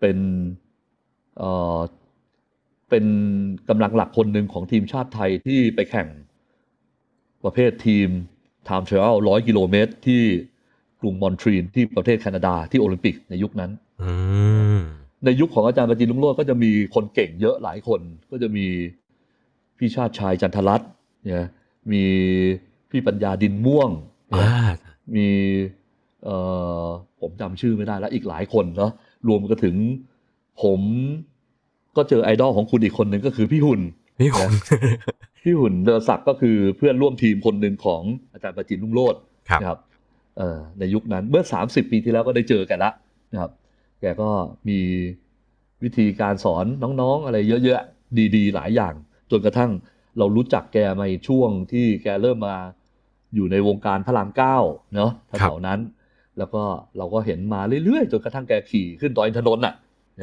[0.00, 0.18] เป็น
[1.38, 1.78] เอ่อ
[2.90, 3.04] เป็น
[3.68, 6.08] กำลังหลักคนหนึ่งของทีมชาติไทยที่ไปแข่ง
[7.44, 8.08] ประเภททีม
[8.70, 10.22] Time Trial ร้อยกิโลเมตรที่
[11.00, 13.70] กรุงมอนทรีนที่ประเทศแคนาดาที่โอลิมปิกในยุคนั้น
[14.02, 14.12] อื
[14.76, 14.78] ม
[15.24, 18.66] ในยุคของอาจารย์ประจินลุงโรจน์ก็จะมีคนเก่งเยอะหลายคน ก็จะมี
[19.78, 20.88] พี่ชาติชายจันทรัตน์
[21.24, 21.46] เนี่ย
[21.92, 22.04] มี
[22.90, 23.90] พี่ปัญญาดินม่วง
[24.34, 24.50] อ่า
[25.16, 25.28] มี
[26.24, 26.36] เอ่
[26.84, 26.86] อ
[27.20, 28.92] ผมจำชื่อไม่ได้แล้วอีกหลายคนเนาะ
[29.28, 29.74] รวมก็ถึง
[30.62, 30.80] ผม
[31.96, 33.80] ก็เจอไอดอลของคุณอีกคนหนึ่งก็คือพี่หุ่น
[34.20, 34.52] พี่คุณ
[35.42, 39.78] พี่หุ่นเดอศักดิ์ก็คือเพื่อนร่วมทีมคนหนึ่งของอาจารย์ประจินรุ่งโรจน์ครับนะครับ
[40.38, 42.92] เอ่อในยุคนั้นเมื่อ 30 ปีที่แล้วก็ได้เจอกันละ
[43.32, 43.50] นะครับ
[44.00, 44.30] แกก็
[44.68, 44.80] มี
[45.82, 46.64] วิธีการสอน
[47.00, 48.94] น้องๆ อะไรเยอะๆ ดีๆ หลายอย่าง
[49.30, 49.70] จนกระทั่ง
[50.18, 52.56] เรารู้จักแกมาในช่วงที่แกเริ่มมา
[53.34, 54.56] อยู่ในวงการพระรามเก้า
[54.94, 55.80] เนาะแถวๆนั้น
[56.38, 56.62] แล้วก็
[56.98, 59.74] เราก็เห็นมาเรื่อยๆ จนกระทั่งแกขี่ขึ้นดอยอินทนนท์น่ะ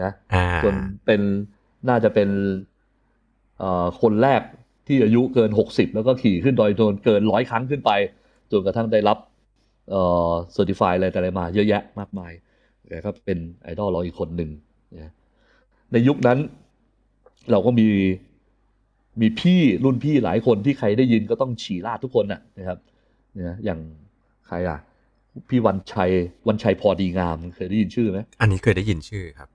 [0.02, 0.76] นะอ่าจน
[1.06, 1.22] เป็น
[1.90, 2.30] น่าจะเป็น
[3.60, 4.42] เอ่อคนแรก
[4.88, 7.92] ที่อายุเกิน 60 แล้วก็ขี่ขึ้นดอยอินทนนท์เกินร้อยครั้งขึ้นไป
[8.52, 9.18] จนกระทั่งได้รับ
[9.90, 12.32] เอ่อ certify อะไรแต่อะไรมาเยอะแยะมากมาย
[12.88, 14.50] แกก็เป็นไอดอลเราอีกคนหนึ่ง
[14.96, 15.12] นะ
[15.92, 16.38] ในยุคนั้น
[17.52, 17.88] เราก็มี
[19.22, 22.80] มีพี่รุ่นพี่หลายคนที่ใครได้ยินก็ต้องฉี่ลาดทุกคนน่ะนะครับ
[23.34, 23.80] เนี่ยอย่าง
[24.48, 24.80] ใครอะ
[25.50, 26.12] พี่วันชัย
[26.48, 29.50] วันชัยพอดีงามเคยได้ยินชื่อไหมอันนี้เคยได้ยินชื่อครับ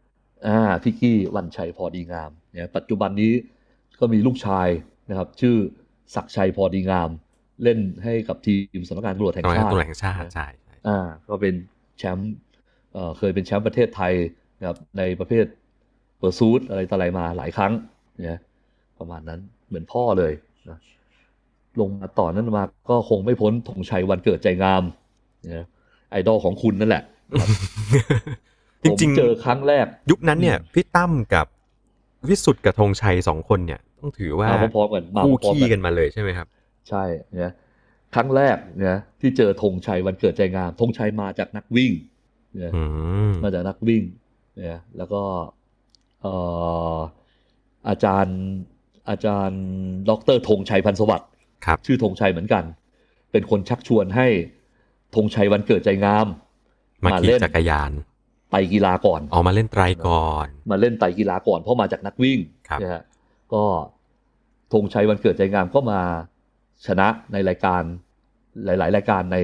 [0.47, 3.33] อ่าพี่กี้วันชัยพอดีงามเนี่ยปัจจุบันนี้
[3.99, 4.69] ก็มีลูกชาย
[5.13, 5.57] นะครับ ชื่อ
[6.15, 7.11] ศักดิ์ชัยพอดีงาม
[7.63, 11.55] เล่นให้กับทีมสำนักงานตำรวจแห่งน้อยชาติตัวแห่งชาติใช่ใช่อ่าก็เป็น
[11.99, 12.33] แชมป์
[12.93, 14.13] เอ่อเคยเป็นแชมป์ประเทศไทย
[14.59, 15.45] นะครับในประเภท
[16.19, 17.73] เปอร์ซูดอะไรต่ออะไรมาหลายครั้ง
[18.25, 18.41] เนี่ย
[18.99, 20.33] ประมาณนั้นเหมือนพ่อเลย
[20.69, 20.79] นะ
[21.81, 24.83] ลงมาต่อนั้นมาก็คงไม่พ้นธงชัยวันเกิดใจงาม
[25.43, 25.67] เนี่ย
[26.11, 27.03] ไอดอลของคุณนั่นแหละ
[28.83, 31.47] จริงผมเจอครั้งแรกๆยุคนั้นเนี่ย พี่ตั้มกับ
[32.29, 36.47] วิสุทธ์กับธงชัยสองคนเนี่ย ต้องถือว่ามาพร้อมๆกันมาคู่พร้อมขี้ๆกันมาเลยใช่ไหมครับ
[36.89, 37.05] ใช่
[37.39, 37.53] เนี่ย
[38.15, 41.93] ครั้งแรกเนี่ยที่เจอธงชัยวันเกิดใจงามธงชัยมาจากนักวิ่ง
[42.59, 42.83] เนี่ยอื
[43.29, 44.03] มมาจากนักวิ่ง
[44.57, 45.23] เนี่ยแล้วก็
[46.23, 46.35] เอ่
[46.95, 46.97] อ
[47.89, 48.39] อาจารย์
[49.11, 49.63] อาจารย์
[50.09, 51.31] ดรธงชัยพันธ์สวัสดิ์
[51.67, 52.65] ครับชื่อธงชัยเหมือนกัน
[53.33, 54.27] เป็นคนชักชวนให้
[55.15, 56.27] ธงชัยวันเกิดใจงาม
[57.05, 57.93] มามาขี่เล่นจักรยาน
[58.51, 62.39] ไปกีฬาก่อนออกมาเล่นไตรก่อน มาเล่นไตรกีฬาก่อนเพราะมาจากนักวิ่ง
[62.69, 63.03] ครับนะฮะ
[63.55, 63.65] ก็
[64.73, 66.01] ธงชัยวันเกิดใจงามก็มา
[66.87, 67.83] ชนะในรายการ
[68.65, 69.39] หลาย ๆ รายการใน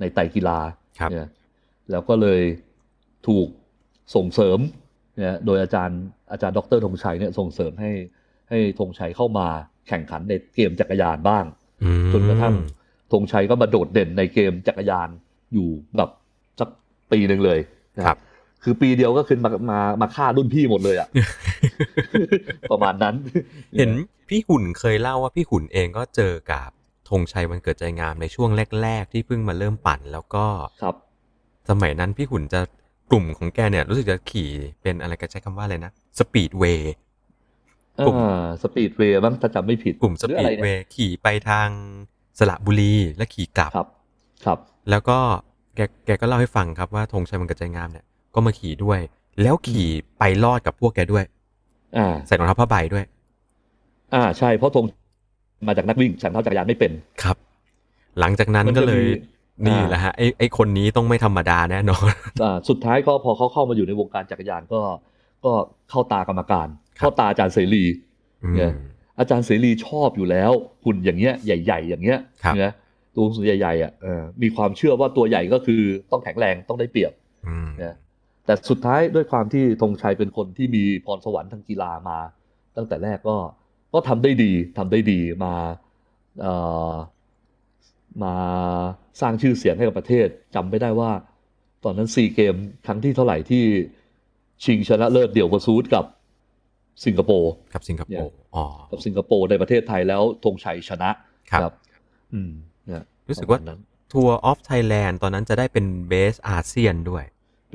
[0.00, 0.58] ในไตรกีฬา
[0.98, 1.28] ครับเนี่ย
[1.90, 2.40] แล้วก็เลย
[3.28, 3.48] ถูก
[4.14, 4.58] ส่งเสริม
[5.16, 6.00] เนี่ยโดยอาจารย์
[6.32, 7.90] อาจารย์ดรธงชัยเนี่ยส่งเสริมให้
[8.50, 9.48] ให้ธงชัยเข้ามา
[9.88, 11.44] แข่งขันในเกมจักรยานบ้าง
[11.84, 12.54] อืมจนกระทั่ง
[13.12, 15.08] ธงชัยก็มาโดดเด่นในเกมจักรยาน
[15.52, 16.10] อยู่แบบ
[16.60, 16.68] สัก
[17.12, 17.58] ปีหนึ่งเลย
[17.96, 18.18] นะครับ
[18.64, 21.08] คือปีเดียวก็ขึ้นมามามาฆ่ารุ่นพี่หมดเลยอะ
[22.70, 23.14] ประมาณนั้น
[23.78, 23.90] เห็น
[24.28, 26.70] พี่หุ่นเคยเล่าว่าพี่หุ่นเองก็เจอกับ
[27.08, 28.50] ธงชัยวันเกิดใจงามในช่วง
[28.82, 30.46] แรก ๆ ที่เพิ่งมาเริ่มปั่นแล้วก็
[30.82, 30.94] ครับ
[31.70, 32.60] สมัยนั้นพี่หุ่นจะ
[33.10, 34.50] กลุ่มของแกเนี่ย รู้สึกจะขี่
[34.82, 36.94] เป็นอะไรกันใช้คำว่าอะไรนะ Speedway
[38.06, 41.68] กลุ่มอ่า Speedway บ้างถ้าจำไม่ผิดกลุ่มสหรือปีอะไรดเวเนี่ยย์ขี่ไปทาง
[42.38, 43.88] สระบุรีและขี่กลับครับ
[44.44, 44.58] ครับ
[44.90, 45.18] แล้วก็
[45.76, 49.00] แกแกก็เล่าให้ฟังครับว่าธงชัยวันเกิดใจงามเนี่ย ก็มาขี่ด้วย
[49.42, 51.24] แล้วขี่ไปรอดกับพวกแกด้วย
[51.96, 53.04] อ่า ใส่รองเท้าผ้าใบด้วย
[54.14, 54.84] อ่า ใช่เพราะธง
[55.66, 56.92] มาจากนักวิ่งฉันเท้าจักรยานไม่เป็น
[57.22, 57.36] ครับ
[58.20, 59.04] หลังจากนั้นมันก็จะเลย
[59.66, 64.80] มีนี่อ่าแหละฮะไอไอคนนี้ต้องไม่ธรรมดาแน่นอนอ่าสุดท้ายก็พอเขาเข้ามาอยู่ในวงการจักรยานก็
[65.44, 65.52] ก็
[65.90, 66.68] เข้าตากรรมการ
[66.98, 67.84] ครับเข้าตาอาจารย์เสรี
[68.44, 68.72] อืมเนี่ย
[69.18, 70.52] อาจารย์เสรีชอบอยู่แล้ว
[70.84, 72.72] หุ่นอย่างเงี้ยใหญ่ ๆ อย่างเงี้ยครับเนี่ย
[73.14, 77.12] ตัวสูงใหญ่ๆอะเออมีความเชื่อว่าตัวใหญ่ก็คือต้องแข็งแรงต้องได้เปรียบ
[77.46, 77.94] อืมนะ
[78.46, 82.18] แต่สุดท้ายด้วยความที่ธงชัยเป็นคนที่มีพรสวรรค์ทางกีฬามา
[82.76, 83.36] ตั้งแต่แรกก็
[83.92, 85.54] ก็ทำได้ดีทำได้ดีมา
[86.40, 86.54] เอ่
[86.90, 86.92] อ
[88.24, 88.36] มา
[89.20, 91.10] สร้างชื่อเสียงให้กับประเทศจำไม่ได้ว่า
[91.84, 92.54] ตอนนั้นซีเกม
[92.86, 93.64] ครั้งที่เท่าไหร่ที่
[94.64, 96.04] ชิงชนะเลิศเดี่ยวประซูดกับ
[97.04, 101.10] สิงคโปร์กับสิงคโปร์อ๋อกับสิงคโปร์ในประเทศไทยแล้วธงชัยชนะ
[101.50, 101.72] ครับ
[102.34, 102.52] อืม
[102.86, 107.24] เนี่ยรู้สึกว่าประมาณนั้น Tour of Thailand ตอนนั้นจะได้เป็น best ASEAN ด้วย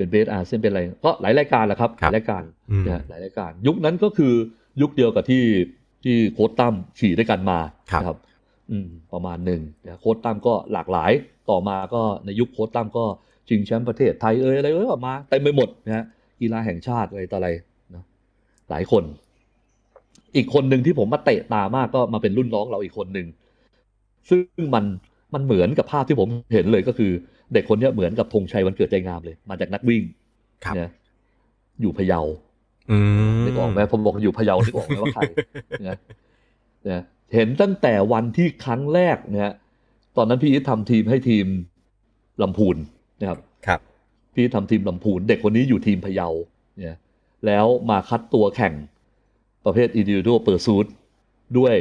[0.00, 4.32] เป็น best ASEAN เป็นอะไรก็หลายรายการแหละครับครับหลายรายการอืมนะฮะหลายรายการ ยุคนั้นก็คือ
[4.80, 5.44] ยุคเดียวกับที่
[6.04, 7.58] ที่โค้ชตั้มขี่ด้วยกันมา
[7.92, 8.18] ครับนะครับ
[8.70, 11.12] อืมประมาณหนึ่งนะโค้ชตั้มก็หลากหลาย
[11.50, 13.04] ต่อมาก็ในยุคโค้ชตั้มก็
[13.48, 16.04] ชิงแชมป์ประเทศไทยเอ่ยอะไรเอ่ยออกมาเต็มไปหมดนะฮะ
[16.40, 17.48] กีฬาแห่งชาติอะไรต่ออะไร
[17.94, 18.04] นะ
[18.70, 19.04] หลายคน
[20.36, 23.26] อีกคนหนึ่งที่ผมมาเตะตามากก็มาเป็นรุ่นน้องเราอีกคนหนึ่ง
[24.30, 24.84] ซึ่งมัน
[25.34, 27.12] มันเหมือนกับภาพที่ผมเห็นเลยก็คือ
[27.52, 30.02] เด็กคนเนี้ยเหมือนกับธงชัยวันเกิดใจงามเลย มาจากนักวิ่ง
[30.64, 30.90] ครับเนี่ย
[31.80, 32.20] อยู่พะเยา
[32.90, 32.98] อื
[33.38, 35.22] มนึกออกไหมผมบอกอยู่พะเยานึกออกไหมว่าใคร
[35.88, 35.96] นะ
[36.88, 37.02] นะ
[37.34, 39.52] เห็นตั้งแต่วันที่ครั้งแรกเนี่ย
[40.16, 41.46] ตอนนั้นพี่อีททำทีมให้ทีม
[42.42, 42.76] ลำพูน
[43.20, 43.80] นะครับ ครับ
[44.34, 46.28] พี่ทำทีมลำพูน เด็กคนนี้อยู่ทีมพะเยา
[46.78, 46.96] เนี่ย
[47.46, 48.74] แล้วมาคัดตัวแข่ง
[49.64, 50.86] ประเภท individual pursuit
[51.58, 51.74] ด้วย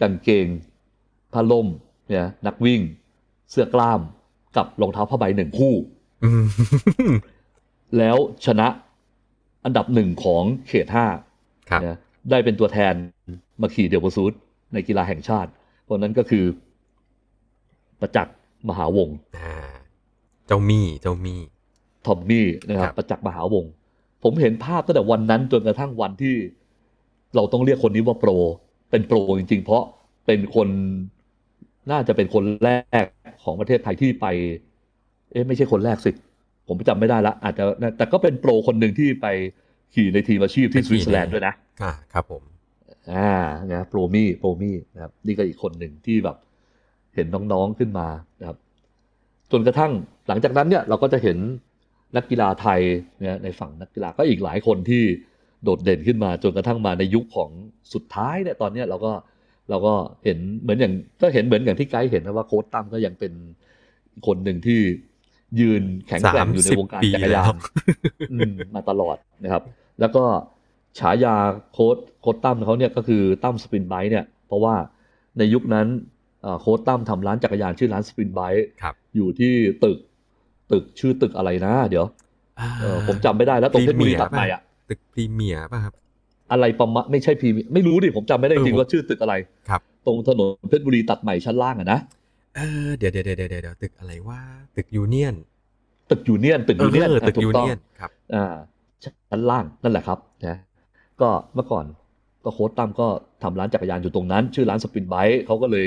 [0.00, 0.46] กางเกง
[1.32, 1.68] ผ้าล่ม
[2.08, 2.80] เนี่ยนักวิ่ง
[3.50, 4.00] เสื้อกล้าม
[4.56, 5.74] กับรองเท้าผ้าใบหนึ่งคู่
[6.24, 6.44] อืม
[7.98, 8.68] แล้วชนะ
[9.64, 11.06] อันดับหนึ่งของเขตห้า
[11.70, 11.96] ครับนะ
[12.30, 12.94] ได้เป็นตัวแทน
[13.60, 14.32] มาขี่เดียวประซูด
[14.72, 15.50] ในกีฬาแห่งชาติ
[15.88, 16.44] คนนั้นก็คือ
[18.00, 18.36] ประจักษ์
[18.68, 19.54] มหาวงศ์อ่า
[20.46, 21.40] เจ้ามี่เจ้ามี่
[22.06, 23.72] ทอมมี่นะครัครับบประจักษ์มหาวงศ์
[24.22, 26.34] ผมเห็นภาพตั้งแต่วันนั้นจนกระทั่งวันที่
[27.34, 28.30] เราต้องเรียกคนนี้ว่าโปร
[28.90, 29.82] เป็นโปรจริงๆ เพราะ
[30.26, 30.68] เป็นคน
[31.90, 32.70] น่าจะเป็นคนแร
[33.04, 33.06] ก
[33.44, 34.26] ของประเทศไทยที่ไป
[35.32, 36.10] เอ๊ะไม่ใช่คนแรกสิ
[36.68, 37.64] ผมจำไม่ได้ละ อาจจะ
[37.96, 39.26] แต่ก็เป็นโปรคนหนึ่งที่ไป
[39.94, 42.42] ขี่ในทีมอาชีพที่ไปสขี่วิตเซอร์แลนด์ด้วยนะอ่าครับผม
[43.12, 43.30] อ่า
[43.72, 46.36] นะโปรมี่โปรมี่นะครับ นี่ก็อีกคนหนึ่งที่แบบ
[47.14, 48.08] เห็นน้องๆขึ้นมา
[48.40, 48.58] นะครับ
[49.52, 49.92] จนกระทั่ง
[50.28, 51.38] หลังจากนั้นเนี่ยเราก็จะเห็น
[52.16, 52.80] นักกีฬาไทย
[53.20, 55.02] เนี่ยในฝั่งนักกีฬาก็อีกหลายคนที่
[55.64, 57.50] โดดเด่นขึ้นมา จนกระทั่งมาในยุคของ
[57.94, 59.12] สุดท้ายเนี่ยตอนเนี้ยเราก็
[59.70, 63.32] เราก็เห็นเหมือนอย่างก็เห็นเหมือนอย่างที่ไกด์เห็นนะว่าโค้ชตั้มก็ยังเป็น
[64.26, 64.80] คนหนึ่งที่
[65.60, 67.56] ยืนแข็งแกร่งอยู่ในวงการปีจักรแล้ยาวน
[68.32, 69.62] อืมมาตลอดนะครับ
[70.00, 70.24] แล้วก็
[70.98, 71.36] ฉายา
[71.72, 74.74] โค้ดโค้ดตั้มเขาเนี่ยก็คือตั้มสปินไบค์เนี่ย เพราะว่า
[75.38, 75.86] ในยุคนั้น
[76.42, 79.98] เอ่อโค้ดตั้มทำร้านจักรยานชื่อร้านสปินไบค์ครับอยู่ที่ตึก
[80.72, 82.04] ตึกชื่อตึกอะไรนะ เดี๋ยว
[82.60, 85.94] อ่าเออผมจำไม่ได้แล้วตรงเพชรบุรีตัดใหม่อะตึกพรีเมียร์ป่ะครับ
[86.52, 89.34] อะไรประมาณไม่ใช่พีไม่รู้ดิผมจำไม่ได้จริงเออๆว่าชื่อตึกอะไร
[89.68, 92.00] ครับ ตรงถนนเพชรบุรีตัดใหม่ชั้นล่างอะนะ
[92.56, 94.40] เออเดี๋ยวเดี๋ยวเดี๋ยวเดี๋ยวเดี๋ยวตึกอะไรว่า
[94.76, 95.34] ตึกยูเนียน
[96.10, 98.54] ตึกยูเนียนตึกยูเนียนเออตึกยูเนียนถูกต้อเนีงครับอ่า
[99.30, 100.58] ชั้นล่างนั่นแหละครับนะ
[101.20, 101.84] ก็เมื่อก่อน
[102.44, 103.06] ก็โค้ชตั้มก็
[103.42, 105.86] ทำร้านจักรยานอยู่ตรงนั้น ชื่อร้าน Spin Bike เขาก็เลย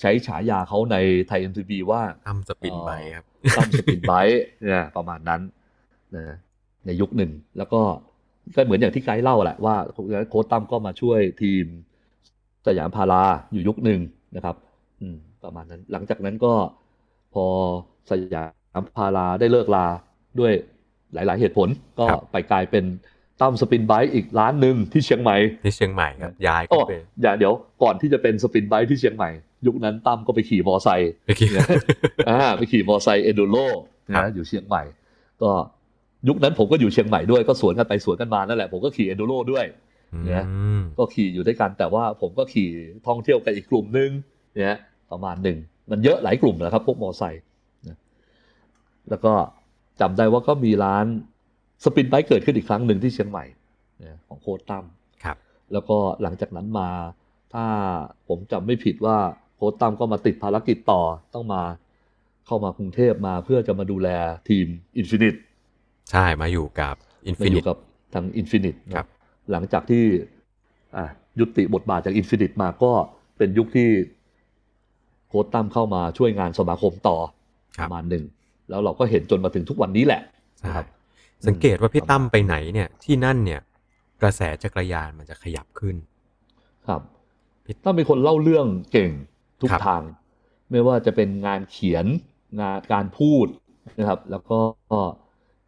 [0.00, 0.96] ใช้ฉายาเขาใน
[1.28, 3.24] ไทย MTB ว่าตั้ม Spin Bike ครับ
[3.56, 5.40] ตั้ม Spin Bike เนี่ยประมาณนั้น
[6.16, 6.36] นะ
[6.86, 7.80] ในยุคหนึ่งแล้วก็
[8.54, 9.76] ก็เหมือนอย่างที่ไกด์เล่าแหละว่า
[10.30, 11.64] โค้ชตั้มก็มาช่วยทีม
[12.66, 14.00] สยามพาราอยู่ยุคหนึ่ง
[14.36, 14.56] นะครับ
[15.00, 16.52] อืม ประมาณนั้น หลังจากนั้นก็
[17.34, 17.46] พอ
[18.10, 18.44] สยา
[18.80, 19.86] มพาราได้เลิกลา
[20.40, 20.52] ด้วย
[21.14, 22.84] หลาย ๆ เหตุผลก็ครับไปกลายเป็น
[23.40, 27.52] ตั้มสปินไบค์อีกร้านหนึ่งที่เชียงใหม่ที่เชียงใหม่ครับย้ายโอ้ขึ้นไปอย่าเดี๋ยว
[27.82, 29.30] ก่อนที่จะเป็นสปินไบค์ที่เชียงใหม่
[29.66, 31.66] ยุคนั้นตั้มก็ไปขี่มอไซค์ไปคิดเนี่ย
[32.28, 33.78] อ่าไปขี่มอไซค์เอดูโรค
[34.16, 34.82] รันะบอยู่เชียงใหม่
[35.42, 35.50] ก็
[36.28, 39.64] ยุคนั้นผมก็อยู่เชียงใหม่ด้วยก็สวนกันไปสวนกันมานั่นแหละผมก็ขี่เอดูโรด้วย
[40.26, 42.68] เนี่ยอืมก็ขี่อยู่ด้วยกันแต่ว่าผมก็ขี่
[43.06, 44.10] ท่องเที่ยวกับอีกกลุ่มหนึ่ง
[44.54, 44.78] เนี่ย
[45.10, 45.58] ประมาณหนึ่ง
[45.90, 47.42] มันเยอะหลายกลุ่มนะครับ พวกมอไซค์
[47.88, 47.96] นะ
[49.10, 49.32] แล้วก็
[50.00, 51.06] จำได้ว่าก็มีร้าน
[51.84, 53.44] Spin Bike เกิดขึ้นอีกครั้งหนึ่งที่เชียงใหม่
[53.98, 54.84] เนี่ยของโค้ชตั้ม
[55.24, 55.36] ครับ
[55.72, 56.90] แล้วก็หลังจากนั้นมา
[57.54, 57.64] ถ้า
[58.28, 59.16] ผมจำไม่ผิดว่า
[59.56, 61.02] โค้ชตั้มก็มาติดภารกิจต่อ
[61.34, 61.62] ต้องมา
[62.46, 64.08] เข้ามากรุงเทพมาเพื่อจะมาดูแล
[64.48, 64.66] ทีม
[64.98, 65.34] Infinite
[66.10, 66.94] ใช่มาอยู่กับ
[67.26, 67.78] Infinite มาอนิตยู่กับ
[68.14, 69.06] ทาง Infinite ครับ
[69.50, 70.04] หลังจากที่
[70.96, 71.04] อะ
[71.38, 72.92] ยุติบทบาทจาก Infinite มาก็
[73.38, 73.88] เป็นยุคที่
[75.28, 77.18] โค้ชตั้มเข้ามาช่วยงานสมาคมต่อ
[77.78, 78.24] ครับประมาณหนึ่ง
[78.68, 80.20] แล้วเราก็เห็นจนมาถึงทุกวันนี้แหละ
[80.58, 80.86] ใช่นะครับ
[81.46, 83.60] สังเกตว่าพี่ประมาณตั้มไปไหนเนี่ยที่นั่นเนี่ย
[84.20, 85.96] กระแสจักรยานมันจะขยับขึ้น
[86.86, 87.00] ครับ
[87.64, 89.10] พี่ตั้มเป็นคนเล่าเรื่องเก่ง
[89.60, 90.02] ทุกทางครับ
[90.70, 92.06] ไม่ว่าจะเป็นงานเขียน
[92.60, 93.46] งานการพูด
[93.98, 94.58] นะครับ แล้วก็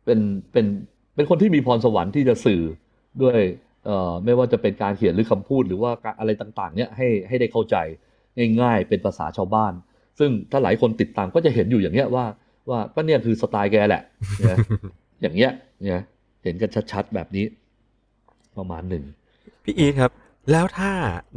[0.06, 0.20] เป็น
[0.52, 0.66] เป็น
[1.14, 2.62] เป็นคนที่มีพรสวรรค์ที่จะสื่อ
[3.22, 3.38] ด้วย
[3.84, 7.76] เอ่อไม่ว่าจะเป็นการเขียนหรือคำพูดหรือว่าการอะไรต่างๆ เนี่ยให้ให้ได้เข้าใจ
[8.60, 9.72] ง่ายๆ เป็นภาษาชาวบ้าน
[10.18, 12.24] ซึ่งถ้าหลายคนติดตามก็จะเห็นอยู่อย่างเงี้ยว่า
[12.70, 14.02] ว่าก็เนี่ยคือสไตล์แกแหละ
[14.50, 14.58] นะ
[15.22, 15.52] อย่างเงี้ย
[15.84, 16.02] เนี่ย
[16.42, 17.44] เห็นกันชัดๆแบบนี้
[18.58, 19.04] ประมาณหนึ่ง
[19.64, 20.10] พี่อีทครับ
[20.50, 20.90] แล้วถ้า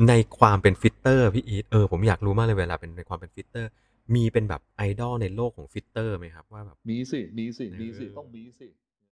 [0.07, 3.69] ในความเป็น fitter พี่อีทเออผมอยากรู้มากเลยเวลาเป็นในความเป็น fitter
[4.15, 8.67] มีเป็นแบบไอดอลในโลกของฟิตเตอร์ไหมครับว่าแบบ มีสิ มีสิ มีสิเออต้องมีสิ